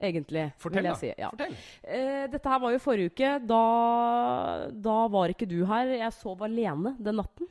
[0.05, 0.95] Egentlig, Fortell, da.
[1.01, 1.11] si.
[1.19, 1.31] Ja.
[1.33, 1.55] Fortell.
[1.83, 3.31] Eh, dette her var jo forrige uke.
[3.49, 3.62] Da,
[4.87, 5.95] da var ikke du her.
[5.97, 7.49] Jeg sov alene den natten.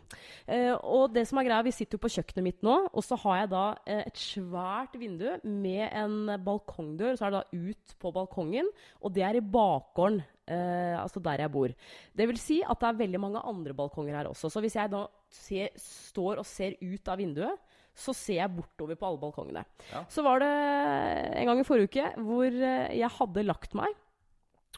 [0.47, 3.17] Eh, og det som er greia, vi sitter jo på kjøkkenet mitt nå, og så
[3.23, 7.17] har jeg da eh, et svært vindu med en balkongdør.
[7.17, 8.69] Så er det da ut på balkongen,
[9.01, 10.23] og det er i bakgården.
[10.43, 11.71] Eh, altså der jeg bor.
[12.11, 14.51] Det vil si at det er veldig mange andre balkonger her også.
[14.51, 18.97] Så hvis jeg da ser, står og ser ut av vinduet, så ser jeg bortover
[18.97, 19.63] på alle balkongene.
[19.91, 20.01] Ja.
[20.09, 23.93] Så var det en gang i forrige uke hvor eh, jeg hadde lagt meg.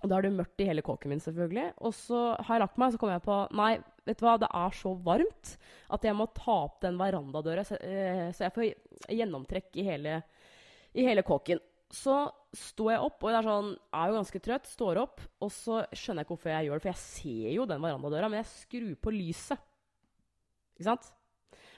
[0.03, 1.69] Og da er det mørkt i hele kåken min, selvfølgelig.
[1.87, 3.71] Og så har jeg lagt meg, og så kommer jeg på Nei,
[4.05, 5.53] vet du hva, det er så varmt
[5.95, 10.19] at jeg må ta opp den verandadøra, så, øh, så jeg får gjennomtrekk i hele,
[10.93, 11.63] i hele kåken.
[11.95, 12.25] Så
[12.55, 15.81] står jeg opp, og jeg er, sånn, er jo ganske trøtt, står opp, og så
[15.95, 18.51] skjønner jeg ikke hvorfor jeg gjør det, for jeg ser jo den verandadøra, men jeg
[18.51, 19.69] skrur på lyset.
[20.75, 21.13] Ikke sant?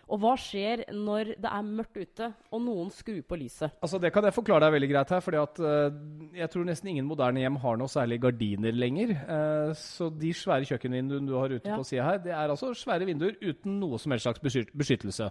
[0.08, 3.76] Og hva skjer når det er mørkt ute, og noen skrur på lyset?
[3.84, 5.98] Altså Det kan jeg forklare deg veldig greit her, for uh, eh,
[6.40, 9.16] jeg tror nesten ingen moderne hjem har noe særlig gardiner lenger.
[9.28, 11.76] Uh, så de svære kjøkkenvinduene du har ute ja.
[11.76, 15.30] på sida her, det er altså svære vinduer uten noe som helst slags beskyttelse.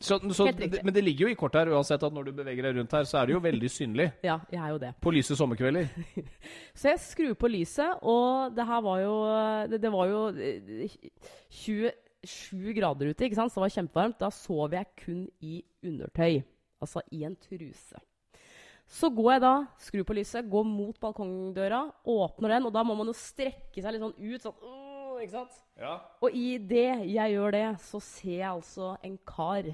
[0.00, 0.52] Så, så,
[0.84, 3.06] men det ligger jo i kortet her uansett at når du beveger deg rundt her,
[3.08, 4.10] så er det jo veldig synlig.
[4.28, 4.90] ja, jeg er jo det.
[5.00, 5.86] På lyse sommerkvelder.
[6.78, 9.14] så jeg skrur på lyset, og det her var jo
[9.72, 10.98] Det, det var jo eh,
[11.50, 11.90] 20
[12.30, 13.52] sju grader ute, ikke sant?
[13.52, 14.18] så det var kjempevarmt.
[14.20, 16.42] Da sov jeg kun i undertøy.
[16.82, 18.02] Altså i en truse.
[18.86, 22.94] Så går jeg da, skrur på lyset, går mot balkongdøra, åpner den, og da må
[22.94, 24.44] man jo strekke seg litt sånn ut.
[24.44, 25.56] sånn, øh, ikke sant?
[25.80, 25.96] Ja.
[26.22, 29.72] Og idet jeg gjør det, så ser jeg altså en kar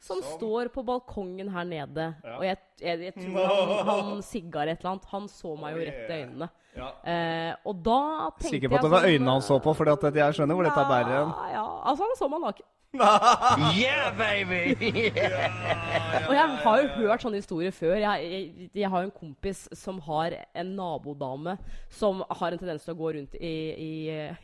[0.00, 2.06] som, Som- står på balkongen her nede.
[2.24, 2.38] Ja.
[2.38, 5.08] Og jeg, jeg, jeg tror han, han sigga et eller annet.
[5.12, 6.48] Han så meg jo rett i øynene.
[6.78, 6.88] ja.
[7.04, 7.98] Eh, og da
[8.30, 10.56] tenkte jeg Sikker på at det var sånn, øynene han så på, for jeg skjønner
[10.56, 11.34] hvor dette bærer hen.
[11.36, 12.68] Ja, ja, altså han så meg naken.
[12.94, 14.74] Yeah, baby!
[16.28, 17.94] Og jeg har jo hørt sånne historier før.
[18.02, 21.54] Jeg, jeg, jeg har en kompis som har en nabodame
[21.94, 23.92] som har en tendens til å gå rundt i, i,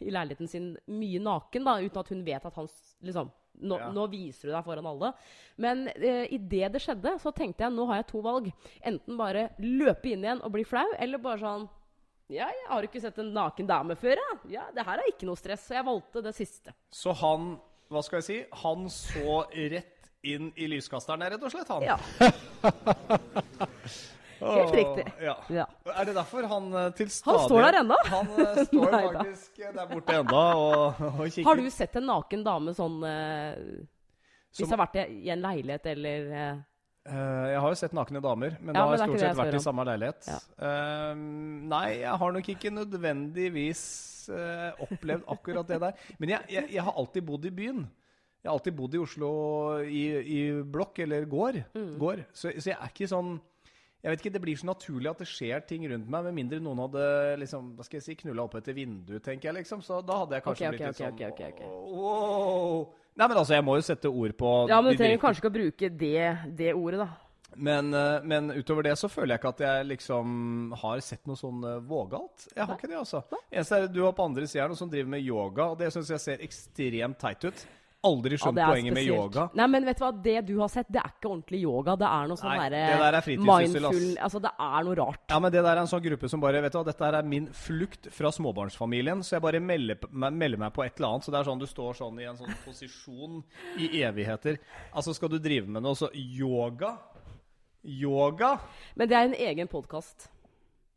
[0.06, 2.70] i leiligheten sin mye naken, da, uten at hun vet at han
[3.08, 3.88] liksom nå, Ja.
[3.90, 5.10] nå viser du deg foran alle.
[5.64, 8.50] Men eh, idet det skjedde, så tenkte jeg nå har jeg to valg.
[8.86, 11.64] Enten bare løpe inn igjen og bli flau, eller bare sånn
[12.30, 14.38] Ja, jeg har ikke sett en naken dame før, jeg.
[14.58, 15.66] Ja, det her er ikke noe stress.
[15.66, 16.72] Så jeg valgte det siste.
[16.92, 17.56] Så han,
[17.92, 21.82] hva skal jeg si, han så rett inn i lyskasteren, rett og slett, han.
[21.86, 21.96] Ja.
[24.40, 25.04] Helt riktig.
[25.22, 25.36] Ja.
[25.48, 25.66] ja.
[25.94, 27.96] Er det derfor han eh, til stadig Han står der ennå.
[28.10, 31.46] Han eh, står faktisk eh, der borte ennå og, og kikker.
[31.48, 35.44] Har du sett en naken dame sånn uh, Hvis Som- det har vært i en
[35.46, 36.56] leilighet eller eh,
[37.06, 39.38] Eh, jeg har jo sett nakne damer, men Ja, da har men det stort sett
[39.38, 40.28] vært i samme leilighet.
[40.30, 40.38] Ja.
[40.58, 41.12] Uh,
[41.70, 43.84] nei, jeg har nok ikke nødvendigvis
[44.34, 46.08] uh, opplevd akkurat det der.
[46.18, 47.84] Men jeg, jeg, jeg har alltid bodd i byen.
[48.42, 49.30] Jeg har alltid bodd i Oslo
[49.82, 51.62] i, i blokk eller gård.
[51.74, 51.92] Mm.
[51.98, 52.26] gård.
[52.32, 53.36] Så, så jeg er ikke sånn
[54.06, 56.60] jeg vet ikke, Det blir så naturlig at det skjer ting rundt meg, med mindre
[56.62, 57.06] noen hadde
[57.40, 59.56] liksom, hva skal jeg si, knulla opp etter vinduet, tenker jeg.
[59.64, 59.82] liksom.
[59.82, 61.96] Så da hadde jeg kanskje okay, okay, blitt litt okay, sånn okay, okay, okay.
[61.96, 62.86] wow.
[63.16, 65.52] Nei, men altså, jeg må jo sette ord på Ja, men du trenger kanskje ikke
[65.52, 66.26] å bruke det,
[66.58, 67.08] det ordet, da.
[67.56, 70.34] men, eh, men utover det så føler jeg ikke at jeg liksom
[70.82, 72.44] har sett noe sånn eh, vågalt.
[72.52, 73.22] Jeg har ikke det, altså.
[73.48, 76.12] Eneste er du har på andre sida noen som driver med yoga, og det syns
[76.12, 77.66] jeg ser ekstremt teit ut.
[78.06, 79.46] Aldri skjønt ja, poenget poenget med yoga.
[79.58, 81.96] Nei, men vet du hva, det du har sett, det er ikke ordentlig yoga.
[82.00, 83.96] Det er noe sånn derre det der er fritidssyssel, ass.
[83.96, 85.24] mindful Altså, det er noe rart.
[85.32, 87.28] Ja, men det der er en sånn gruppe som bare Vet du hva, dette er
[87.34, 91.26] min flukt fra småbarnsfamilien, så jeg bare melder, melder meg på et eller annet.
[91.26, 93.42] Så det er sånn du står sånn i en sånn posisjon
[93.82, 94.60] i evigheter.
[94.92, 96.96] Altså, skal du drive med noe så Yoga?
[97.86, 98.56] Yoga?
[98.98, 100.30] Men det er en egen podkast.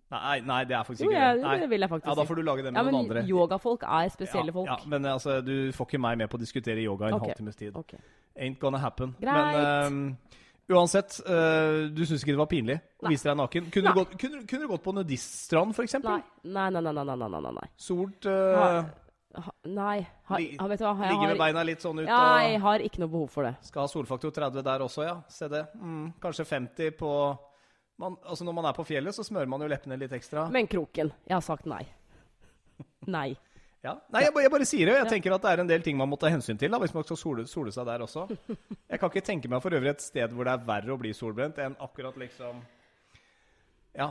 [0.09, 1.57] Nei, nei, det er faktisk Jo, ikke jeg, det.
[1.61, 3.21] Det vil jeg faktisk Ja, da får du lage det med Ja, men noen andre.
[3.29, 4.69] yogafolk er spesielle ja, folk.
[4.71, 7.27] Ja, men altså, du får ikke meg med på å diskutere yoga i en Ok.
[7.27, 7.75] halvtimes tid.
[7.77, 7.93] Ok.
[8.39, 9.13] Ain't gonna happen.
[9.19, 9.59] Greit.
[9.59, 13.69] Men eh, uansett, uh, du syns ikke det var pinlig å vise deg naken?
[13.73, 15.99] Kunne, du gått, kunne, kunne du gått på nudiststrand, f.eks.?
[16.01, 16.21] Nei.
[16.43, 17.69] Nei, nei, nei, nei, nei, nei, nei,
[18.25, 19.99] Ha, uh, ha, nei.
[20.25, 22.81] Ha, ha, vet du hva, jeg Ligge med beina litt sånn ut ja, jeg har
[22.81, 23.53] ikke noe behov for det.
[23.67, 25.19] Skal ha solfaktor 30 der også, ja.
[25.29, 25.67] Se det.
[25.77, 27.13] Mm, kanskje 50 på
[27.99, 30.47] man, altså Når man er på fjellet, så smører man jo leppene litt ekstra.
[30.53, 31.11] Men kroken.
[31.27, 31.83] Jeg har sagt nei.
[33.07, 33.29] Nei.
[33.79, 33.93] Ja.
[34.11, 34.93] Nei, jeg, jeg bare sier det.
[34.97, 35.09] Jeg Ja.
[35.09, 37.05] tenker at det er en del ting man må ta hensyn til da, hvis man
[37.07, 38.25] skal sole, sole seg der også.
[38.91, 41.13] Jeg kan ikke tenke meg for øvrig et sted hvor det er verre å bli
[41.15, 42.59] solbrent enn akkurat liksom
[43.95, 44.09] Ja.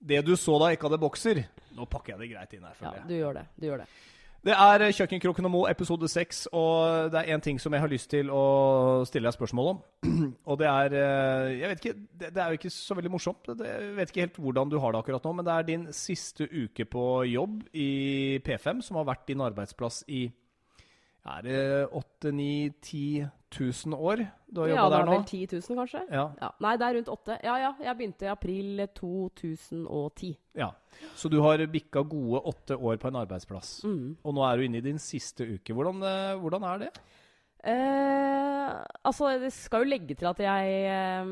[0.00, 1.42] Det du så da ikke hadde bokser
[1.76, 3.06] Nå pakker jeg det greit inn her, Ja, føler jeg.
[3.10, 3.44] du gjør det.
[3.60, 3.88] Du gjør det.
[4.46, 7.82] Det er eh, Kjøkkenkroken og Mo, episode seks, og det er én ting som jeg
[7.82, 9.80] har lyst til å stille deg spørsmål om.
[10.52, 13.50] Og det er eh, Jeg vet ikke, det, det er jo ikke så veldig morsomt.
[13.58, 16.46] Jeg vet ikke helt hvordan du har det akkurat nå, men det er din siste
[16.46, 17.90] uke på jobb i
[18.46, 20.28] P5, som har vært din arbeidsplass i
[21.26, 23.26] er det 8000-10
[23.60, 26.02] 000 år du har Ja, jobba det er vel 10 000, kanskje?
[26.10, 26.50] Ja, Ja.
[26.60, 27.38] Nei, det er rundt åtte.
[27.44, 27.70] Ja, ja.
[27.82, 30.36] Jeg begynte i april 2010.
[30.54, 30.70] ja.
[31.14, 33.82] Så du har bikka gode åtte år på en arbeidsplass.
[33.84, 34.16] Mm.
[34.24, 35.74] Og nå er du inne i din siste uke.
[35.76, 36.90] Hvordan, eh, hvordan er det?
[37.66, 41.30] Eh, altså, det skal jo legge til at jeg eh,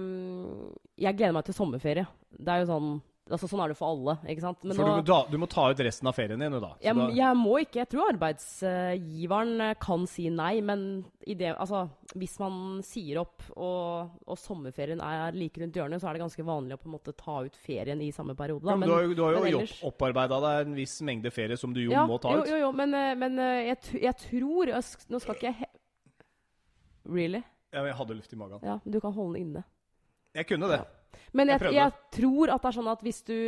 [1.00, 2.06] Jeg gleder meg til sommerferie.
[2.30, 2.90] Det er jo sånn
[3.24, 4.64] Altså, sånn er det for alle, ikke sant?
[4.68, 6.74] Men For nå, du, ta, du må ta ut resten av ferien din, da.
[6.84, 10.82] Jeg, da jeg må ikke Jeg tror arbeidsgiveren eh, kan si nei, men
[11.24, 11.86] i det, altså,
[12.20, 16.44] hvis man sier opp og, og sommerferien er like rundt hjørnet, så er det ganske
[16.44, 18.60] vanlig å på en måte ta ut ferien i samme periode.
[18.68, 18.76] ja, Da.
[18.82, 21.72] men, du har jo, du har jo ellers- opparbeida deg en viss mengde ferie som
[21.72, 22.50] du jo ja, må ta ut.
[22.50, 25.70] Jo, jo, men, eh, men eh, jeg, jeg tror Nå skal ikke jeg he
[27.08, 27.40] Really?
[27.72, 28.60] Ja, men jeg hadde luft i magen.
[28.64, 29.64] Ja, men du kan holde den inne.
[30.36, 30.78] Jeg kunne det.
[31.32, 33.38] Men Jeg jeg, jeg, tror at det er sånn at hvis du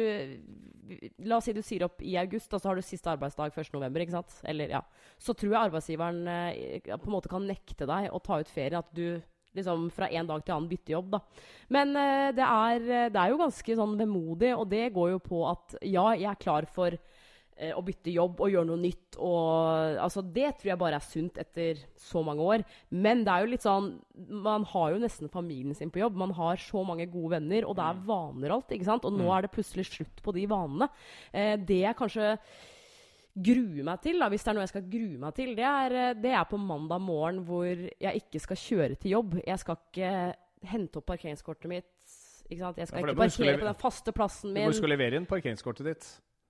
[1.26, 3.72] La oss si du sier opp i august, og så har du siste arbeidsdag 1.
[3.74, 4.36] november, ikke sant?
[4.46, 4.84] Eller, ja.
[5.18, 8.78] Så tror jeg arbeidsgiveren eh, på en måte kan nekte deg å ta ut ferie.
[8.78, 9.18] At du
[9.56, 11.20] liksom fra en dag til annen bytter jobb, da.
[11.74, 15.42] Men eh, det, er, det er jo ganske sånn vemodig, og det går jo på
[15.50, 17.15] at ja, jeg er klar for eh,
[17.56, 19.16] å bytte jobb og gjøre noe nytt.
[19.16, 22.64] Og, altså, det tror jeg bare er sunt etter så mange år.
[22.92, 23.86] Men det er jo litt sånn
[24.44, 26.18] Man har jo nesten familien sin på jobb.
[26.20, 28.72] Man har så mange gode venner, og det er vaner alt.
[28.76, 29.04] ikke sant?
[29.08, 30.88] Og nå er det plutselig slutt på de vanene.
[31.32, 32.34] Eh, det jeg kanskje
[33.36, 35.96] gruer meg til, da, hvis det er noe jeg skal grue meg til, det er,
[36.00, 39.34] eh, det er på mandag morgen hvor jeg ikke skal kjøre til jobb.
[39.44, 40.12] Jeg skal ikke
[40.72, 41.90] hente opp parkeringskortet mitt.
[42.48, 42.78] Ikke sant?
[42.78, 44.68] Jeg skal Ja, ikke du parkere på den faste plassen Du min.
[44.70, 46.06] må skal levere inn parkeringskortet ditt.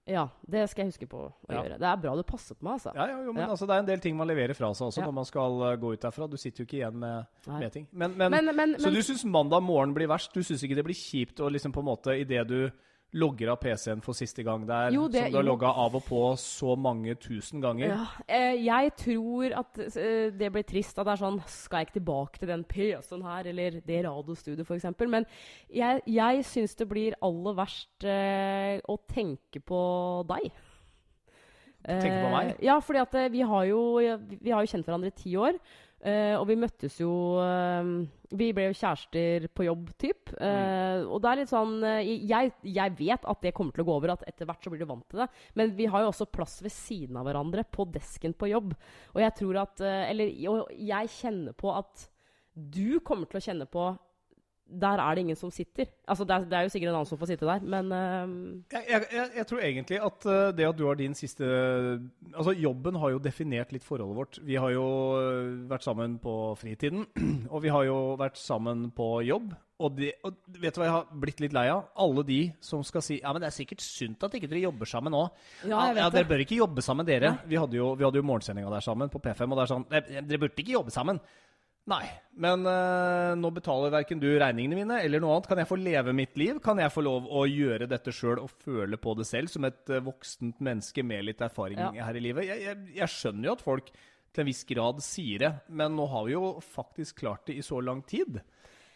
[0.06, 1.62] Ja, det skal jeg huske på å Ja.
[1.64, 1.78] gjøre.
[1.82, 2.92] Det er bra du passer på meg, altså.
[2.94, 3.48] Ja, ja, jo, men Ja.
[3.50, 5.76] altså, det er en del ting man leverer fra seg også når man skal uh,
[5.76, 6.30] gå ut derfra.
[6.30, 7.88] Du sitter jo ikke igjen med, med ting.
[7.92, 10.32] Men, men, Men, så du syns mandag morgen blir verst?
[10.32, 12.70] Du syns ikke det blir kjipt å liksom på en måte idet du
[13.14, 16.02] logger av PC-en for siste gang der, Jo, det- som du har logga av og
[16.04, 21.06] på så mange tusen ganger ja, eh, jeg tror at eh, det blir trist at
[21.06, 25.08] det er sånn Skal jeg ikke tilbake til den PC-en her, eller det radiostudioet, f.eks.?
[25.08, 25.24] Men
[25.72, 30.50] jeg, jeg syns det blir aller verst eh, å tenke på deg.
[31.86, 32.48] Tenke på meg?
[32.58, 33.80] Eh, ja, fordi at eh, vi har jo,
[34.42, 35.58] vi har jo kjent hverandre i ti år.
[36.06, 37.10] Eh, og vi møttes jo
[37.42, 37.88] uh,
[38.38, 40.32] Vi ble jo kjærester på jobb, typ.
[40.38, 43.96] Eh, og det er litt sånn jeg, jeg vet at det kommer til å gå
[43.98, 45.28] over, at etter hvert så blir du vant til det.
[45.58, 48.74] Men vi har jo også plass ved siden av hverandre på desken på jobb.
[49.14, 52.08] Og jeg tror at Eller jeg kjenner på at
[52.56, 53.90] du kommer til å kjenne på
[54.66, 55.86] der er det ingen som sitter.
[56.08, 58.62] Altså, det er, det er jo sikkert en annen som får sitte der, men uh...
[58.72, 61.44] Jeg, jeg, jeg, tror egentlig at uh, det at du har din siste
[62.34, 64.40] Altså, jobben har jo definert litt forholdet vårt.
[64.42, 67.06] Vi har jo uh, vært sammen på fritiden,
[67.54, 69.54] og vi har jo vært sammen på jobb.
[69.76, 71.90] Og, de, og vet du hva jeg har blitt litt lei av?
[72.00, 74.88] Alle de som skal si Ja, men det er sikkert sunt at ikke dere jobber
[74.88, 75.26] sammen nå.
[75.68, 76.12] Ja, jeg vet ja.
[76.14, 77.36] Dere bør ikke jobbe sammen, dere.
[77.46, 79.90] Vi hadde jo, vi hadde jo morgensendinga der sammen på P5, og det er sånn
[79.92, 81.20] Dere burde ikke jobbe sammen.
[81.86, 82.02] Nei,
[82.42, 85.46] men uh, nå betaler verken du regningene mine eller noe annet.
[85.52, 86.58] Kan jeg få leve mitt liv?
[86.64, 89.92] Kan jeg få lov å gjøre dette sjøl og føle på det selv, som et
[89.94, 91.92] uh, voksent menneske med litt erfaring Ja.
[92.08, 92.48] her i livet?
[92.48, 96.08] Jeg, jeg, jeg skjønner jo at folk til en viss grad sier det, men nå
[96.10, 98.40] har vi jo faktisk klart det i så lang tid.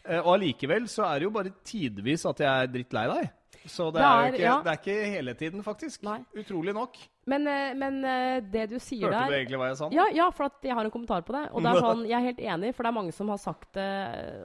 [0.03, 3.31] Uh, og allikevel så er det jo bare tidvis at jeg er drittlei deg.
[3.71, 4.59] Så det, Det er, er- ikke, ja.
[4.67, 6.03] det er ikke hele tiden, faktisk.
[6.11, 6.19] Nei.
[6.43, 6.99] Utrolig nok.
[7.31, 9.91] Men, eh, men eh, det du sier Hørte der du egentlig hva jeg sa?
[9.95, 11.47] Ja, ja, for at jeg har en kommentar på det.
[11.55, 13.71] Og det er sånn, jeg er helt enig, for det er mange som har sagt
[13.79, 13.91] det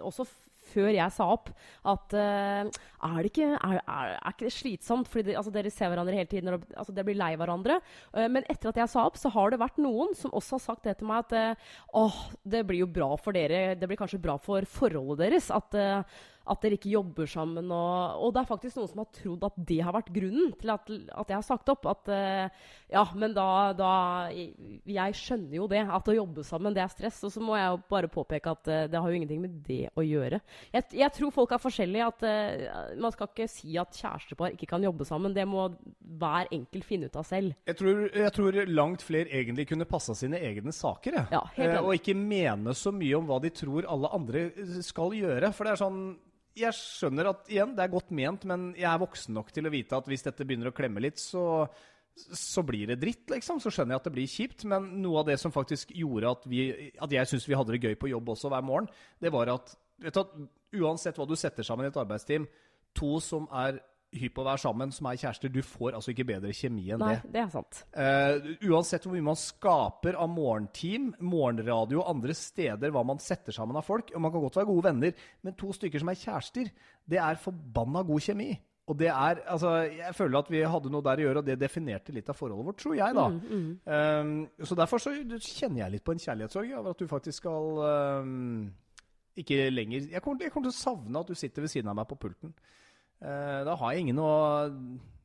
[0.05, 0.27] også
[0.71, 1.51] før jeg sa opp,
[1.91, 5.09] at eh, er, det ikke, er, er, er ikke det slitsomt?
[5.11, 7.79] Fordi det, altså, dere ser hverandre hele tiden, og altså, dere blir lei hverandre.
[8.15, 10.65] Eh, men etter at jeg sa opp, så har det vært noen som også har
[10.67, 12.21] sagt det til meg at eh, åh,
[12.55, 16.23] det blir jo bra for dere, det blir kanskje bra for forholdet deres at eh,
[16.45, 17.71] at dere ikke jobber sammen.
[17.73, 20.73] Og, og det er faktisk noen som har trodd at det har vært grunnen til
[20.73, 21.87] at, at jeg har sagt opp.
[21.89, 23.91] At uh, ja, men da, da
[24.29, 27.23] Jeg skjønner jo det, at å jobbe sammen, det er stress.
[27.25, 29.81] Og så må jeg jo bare påpeke at uh, det har jo ingenting med det
[29.97, 30.41] å gjøre.
[30.75, 32.11] Jeg, jeg tror folk er forskjellige.
[32.13, 35.33] At uh, man skal ikke si at kjærestepar ikke kan jobbe sammen.
[35.35, 35.67] Det må
[36.21, 37.55] hver enkelt finne ut av selv.
[37.65, 41.19] Jeg tror, jeg tror langt flere egentlig kunne passa sine egne saker.
[41.23, 41.27] Jeg.
[41.33, 44.47] Ja, og ikke mene så mye om hva de tror alle andre
[44.85, 45.51] skal gjøre.
[45.55, 45.99] For det er sånn
[46.55, 49.73] Jeg skjønner at igjen, det er godt ment, men jeg er voksen nok til å
[49.73, 51.67] vite at hvis dette begynner å klemme litt, så
[52.15, 53.59] så blir det dritt, liksom.
[53.59, 54.65] Så skjønner jeg at det blir kjipt.
[54.71, 57.81] Men noe av det som faktisk gjorde at, vi, at jeg syns vi hadde det
[57.83, 58.87] gøy på jobb også hver morgen,
[59.19, 60.21] det var at, du,
[60.79, 62.47] uansett hva du setter sammen i et arbeidsteam,
[62.95, 63.81] to som er
[64.21, 67.01] hypp på å være sammen, som er kjærester, du får altså ikke bedre kjemi enn
[67.03, 67.31] Nei, det.
[67.33, 67.81] det er sant.
[67.95, 73.77] Uh, uansett hvor mye man skaper av morgenteam, morgenradio andre steder hva man setter sammen
[73.79, 76.71] av folk og Man kan godt være gode venner, men to stykker som er kjærester,
[77.05, 78.53] det er forbanna god kjemi.
[78.85, 81.55] Og det er, altså, Jeg føler at vi hadde noe der å gjøre, og det
[81.57, 83.15] definerte litt av forholdet vårt, tror jeg.
[83.17, 83.27] da.
[83.33, 87.41] Mm, Um, så Derfor så kjenner jeg litt på en kjærlighetssorg over at du faktisk
[87.41, 87.79] skal
[88.21, 88.67] um,
[89.35, 91.97] ikke lenger jeg kommer, jeg kommer til å savne at du sitter ved siden av
[91.97, 92.53] meg på pulten.
[93.21, 94.31] Eh, da har jeg ingen å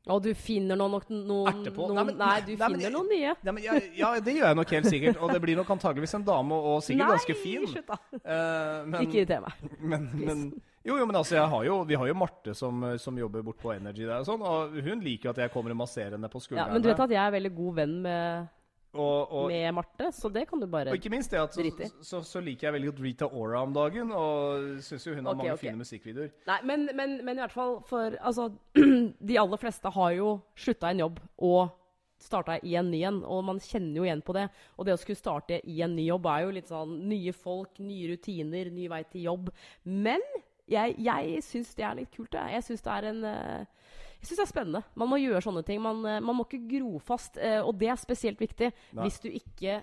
[0.09, 0.95] Og du finner noen,
[1.27, 1.85] noen, Erte på?
[1.91, 3.35] noen Nei, men- Nei, du nei, finner jeg- noen nye.
[3.45, 5.21] Ja, men ja, ja, det gjør jeg nok helt sikkert.
[5.21, 7.61] Og det blir nok antageligvis en dame, og sikkert ganske fin.
[7.61, 7.97] Nei, slutt da.
[8.17, 9.53] Uh, men, Ikke irriter meg.
[9.91, 10.41] men, men,
[10.83, 13.75] jo, jo, men altså, har jo, vi har jo Marte som, som jobber bort på
[13.75, 16.41] Energy der og sånn, og hun liker jo at jeg kommer og masserer henne på
[16.55, 18.49] Ja, men du vet at jeg er veldig god venn med,
[18.91, 21.89] og, og, med Marte, så det kan du bare og ikke minst det at så,
[22.03, 25.31] så, så liker jeg veldig godt Rita Ora om dagen, og syns jo hun har
[25.31, 25.67] okay, mange okay.
[25.67, 26.33] fine musikkvideoer.
[26.49, 28.49] Nei, men, men, men i hvert fall for Altså,
[29.29, 31.77] de aller fleste har jo slutta en jobb og
[32.21, 34.45] starta i en ny en, og man kjenner jo igjen på det.
[34.77, 37.79] Og det å skulle starte i en ny jobb er jo litt sånn nye folk,
[37.81, 39.51] nye rutiner, ny vei til jobb.
[39.87, 40.23] Men
[40.71, 42.57] jeg, jeg syns det er litt kult, jeg.
[42.57, 43.80] Jeg syns det er en eh,
[44.21, 44.83] jeg synes det er spennende.
[44.95, 45.81] Man må gjøre sånne ting.
[45.81, 47.37] Man, eh, man må ikke gro fast.
[47.41, 49.03] eh, Og det er spesielt viktig Nei.
[49.07, 49.81] hvis du ikke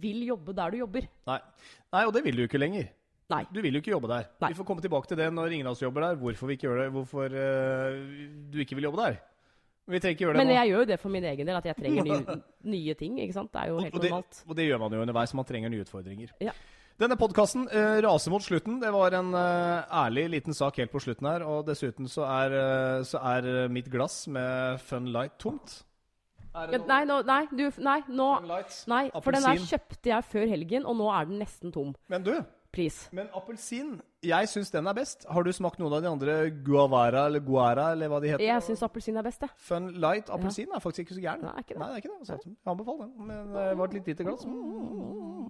[0.00, 1.06] vil jobbe der du jobber.
[1.26, 1.38] Nei.
[1.92, 2.88] Nei, og det vil du jo ikke lenger.
[3.30, 3.44] Nei.
[3.54, 4.24] Du vil jo ikke jobbe der.
[4.42, 4.48] Nei.
[4.52, 6.16] Vi får komme tilbake til det når ingen av oss jobber der.
[6.20, 7.98] Hvorfor vi ikke gjør det, hvorfor uh,
[8.50, 9.18] du ikke vil jobbe der.
[9.90, 10.54] Vi trenger ikke gjøre det Men nå.
[10.54, 12.36] jeg gjør jo det for min egen del, at jeg trenger nye,
[12.74, 13.16] nye ting.
[13.22, 13.50] ikke sant?
[13.54, 14.42] Det er jo helt og og normalt.
[14.46, 15.34] og det gjør man jo underveis.
[15.34, 16.34] Man trenger nye utfordringer.
[16.42, 16.52] Ja.
[17.00, 17.62] Denne podkasten
[18.04, 18.76] raser mot slutten.
[18.82, 21.44] Det var en uh, ærlig liten sak helt på slutten her.
[21.48, 25.78] Og dessuten så er, uh, så er eh, mitt glass med Fun Light tomt.
[26.52, 28.28] Er Ja, nei, nå, nei, du, nei, nå?
[28.90, 31.94] Nei, for den der kjøpte jeg før helgen, og nå er den nesten tom.
[32.10, 32.34] Men du,
[32.74, 32.98] Pris.
[33.16, 33.96] men appelsin
[34.26, 35.24] Jeg syns den er best.
[35.30, 36.34] Har du smakt noen av de andre
[36.66, 38.44] guavara eller guara eller hva de heter?
[38.44, 39.56] Jeg syns appelsin er best, jeg.
[39.70, 41.46] Fun Light appelsin er faktisk ikke så gæren.
[41.48, 41.80] Nei, er ikke det.
[41.80, 42.18] Nei, det er ikke det.
[42.26, 43.30] Altså, jeg anbefaler den.
[43.30, 44.44] Men det var et litt lite glass.
[44.44, 45.48] Mm.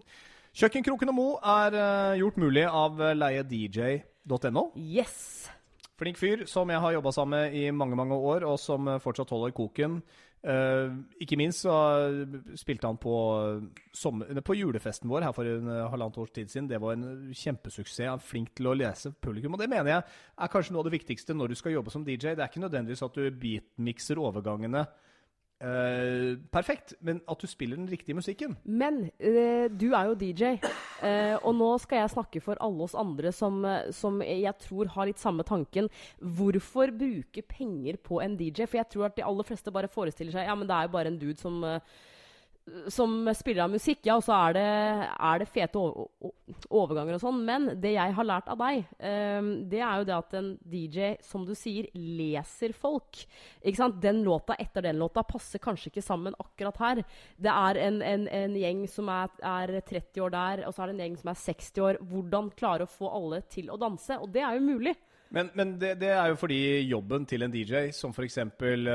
[0.50, 4.64] Kjøkkenkroken og Mo er uh, gjort mulig av eh, leiedj.no.
[4.74, 5.46] Yes!
[6.00, 8.98] Flink fyr som jeg har jobba sammen med i mange mange år, og som eh,
[9.02, 10.00] fortsatt holder koken.
[10.40, 11.74] Uh, ikke minst så
[12.56, 13.12] spilte han på,
[13.92, 16.70] sommer, på julefesten vår her for en uh, halvannet års tid siden.
[16.70, 18.08] Det var en kjempesuksess.
[18.08, 19.54] Han er flink til å lese publikum.
[19.54, 22.06] Og det mener jeg er kanskje noe av det viktigste når du skal jobbe som
[22.08, 22.32] DJ.
[22.32, 24.88] Det er ikke nødvendigvis at du beatmikser overgangene
[25.60, 28.56] eh, perfekt, men at du spiller den riktige musikken.
[28.64, 30.56] Men uh, du er jo DJ,
[31.02, 34.92] uh, og nå skal jeg snakke for alle oss andre som, eh, som jeg tror
[34.96, 35.90] har litt samme tanken.
[36.20, 38.66] Hvorfor bruke penger på en DJ?
[38.66, 40.96] For jeg tror at de aller fleste bare forestiller seg ja, men det er jo
[40.96, 41.80] bare en dude som eh,
[42.92, 44.64] som spiller av musikk, ja, og så er det,
[45.16, 47.40] er det fete overganger og sånn.
[47.46, 51.12] Men det jeg har lært av deg, um, det er jo det at en DJ,
[51.26, 53.22] som du sier, leser folk.
[53.60, 54.00] Ikke sant?
[54.02, 57.04] Den låta etter den låta passer kanskje ikke sammen akkurat her.
[57.36, 60.90] Det er en, en, en gjeng som er, er 30 år der, og så er
[60.90, 62.02] det en gjeng som er 60 år.
[62.10, 64.18] Hvordan klare å få alle til å danse?
[64.20, 64.96] Og det er jo mulig.
[65.30, 66.58] Men, men det, det er jo fordi
[66.90, 68.40] jobben til en DJ, som f.eks.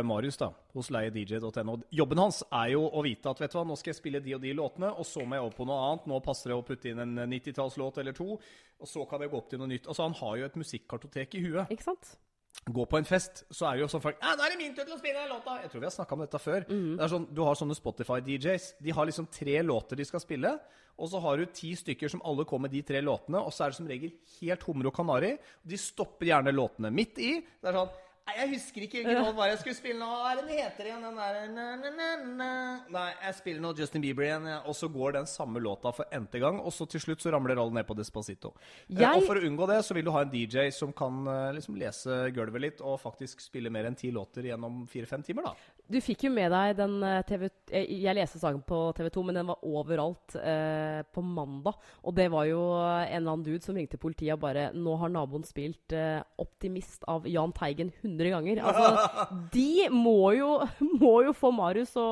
[0.04, 3.78] Marius da, hos leiedj.no Jobben hans er jo å vite at vet du hva, nå
[3.80, 6.10] skal jeg spille de og de låtene, og så må jeg over på noe annet.
[6.12, 9.40] Nå passer det å putte inn en 90-tallslåt eller to, og så kan jeg gå
[9.40, 9.88] opp til noe nytt.
[9.88, 11.72] Altså Han har jo et musikkartotek i huet.
[11.72, 12.18] Ikke sant?
[12.66, 14.74] Gå på en fest, så er det jo sånn folk ja, 'Nå er det min
[14.74, 16.66] tur til å spille den låta!' Jeg tror vi har snakka om dette før.
[16.66, 18.74] Det er sånn, Du har sånne Spotify-DJs.
[18.82, 20.60] De har liksom tre låter de skal spille.
[20.98, 23.66] Og så har du ti stykker som alle kommer med de tre låtene, og så
[23.66, 25.38] er det som regel helt hummer og kanari.
[25.68, 27.42] De stopper gjerne låtene midt i.
[27.62, 27.90] Det er sånn
[28.26, 30.08] Nei, jeg husker ikke hvilken hva jeg skulle spille nå.
[30.10, 31.04] Hva er det den heter igjen?
[31.06, 32.48] Den der na, na, na.
[32.90, 34.48] Nei, jeg spiller nå Justin Bieber igjen.
[34.66, 37.62] Og så går den samme låta for n-te gang, og så til slutt så ramler
[37.62, 38.56] alle ned på Despacito.
[38.90, 41.22] Eh, Jeg- Og for å unngå det, så vil du ha en DJ som kan
[41.28, 45.44] eh, liksom lese gulvet litt, og faktisk spille mer enn ti låter gjennom fire-fem timer,
[45.44, 45.54] da.
[45.86, 47.48] Du fikk jo med deg den eh, TV...
[47.70, 51.78] Jeg, Jeg leste saken på TV 2, men den var overalt eh, på mandag.
[52.06, 55.12] Og det var jo en eller annen dude som ringte politiet og bare Nå har
[55.14, 58.62] naboen spilt eh, 'Optimist' av Jahn Teigen 100 ganger.
[58.66, 59.26] Altså,
[59.56, 60.50] de må jo,
[61.04, 62.08] må jo få Marius å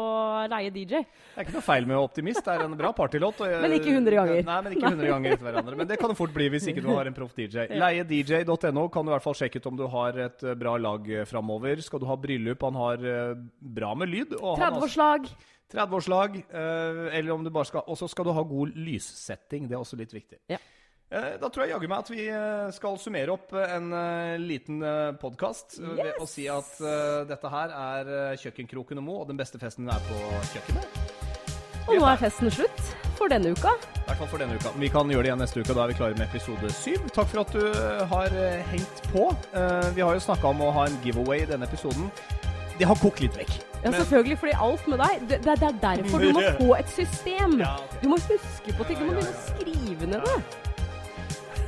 [0.51, 1.01] leie DJ.
[1.01, 3.41] Det er ikke noe feil med Optimist, det er en bra partylåt.
[3.41, 4.43] Men ikke 100 ganger.
[4.49, 5.80] Nei, men ikke 100 ganger etter hverandre.
[5.82, 7.65] Men det kan det fort bli hvis ikke du har en proff DJ.
[7.74, 11.09] Leiedj.no kan du i hvert fall sjekke ut om du har et eh, bra lag
[11.09, 11.82] eh, framover.
[11.82, 13.34] Skal du ha bryllup, han har eh,
[13.64, 14.34] bra med lyd.
[14.41, 15.32] og han 30-årslag.
[15.74, 19.68] 30-årslag, eh, eller om du bare skal Og så skal du ha god lyssetting.
[19.70, 20.38] Det er også litt viktig.
[20.51, 20.59] Ja.
[21.09, 23.89] Eh, Da tror jeg jaggu meg at vi eh, skal summere opp en
[24.43, 24.82] liten
[25.22, 26.78] podkast ved å si at
[27.30, 30.20] dette her er Kjøkkenkroken og Mo, og den beste festen er på
[30.53, 31.01] kjøkkenet.
[31.84, 32.80] Og nå er festen slutt
[33.18, 33.74] for denne uka.
[33.97, 34.72] I hvert fall for denne uka.
[34.80, 37.03] Vi kan gjøre det igjen neste uke, da er vi klare med episode syv.
[37.11, 38.30] Takk for at du har
[38.72, 39.26] hengt på.
[39.97, 42.07] Vi har jo snakka om å ha en giveaway i denne episoden.
[42.80, 43.53] Det har kokt litt vekk.
[43.84, 47.57] Ja, selvfølgelig, fordi alt med deg Det, det, er derfor du må få et system.
[47.59, 47.76] Ja.
[48.03, 48.99] Du må huske på ting.
[48.99, 50.38] Du må begynne å skrive ned det.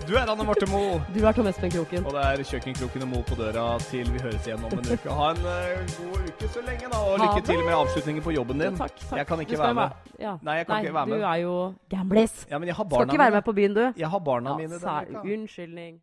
[0.05, 0.99] Du er Anne Marte Moe.
[1.15, 2.05] Du er Tom Espen Kroken.
[2.05, 5.15] Og det er Kjøkkenkroken og Moe på døra til vi høres igjen om en uke.
[5.17, 6.99] Ha en uh, god uke så lenge, da.
[7.09, 8.77] Og lykke til med avslutningen på jobben din.
[8.77, 9.17] Takk, takk.
[9.17, 9.89] Jeg kan ikke være med.
[9.89, 10.37] være- Ja.
[10.45, 11.17] Nei, jeg kan ikke være med.
[11.19, 12.35] Du er jo gamblis.
[12.51, 13.93] Ja, Skal ikke være med på byen, du.
[13.97, 15.25] Jeg har barna Ja, mine denne uka.
[15.33, 15.99] Unnskyldning.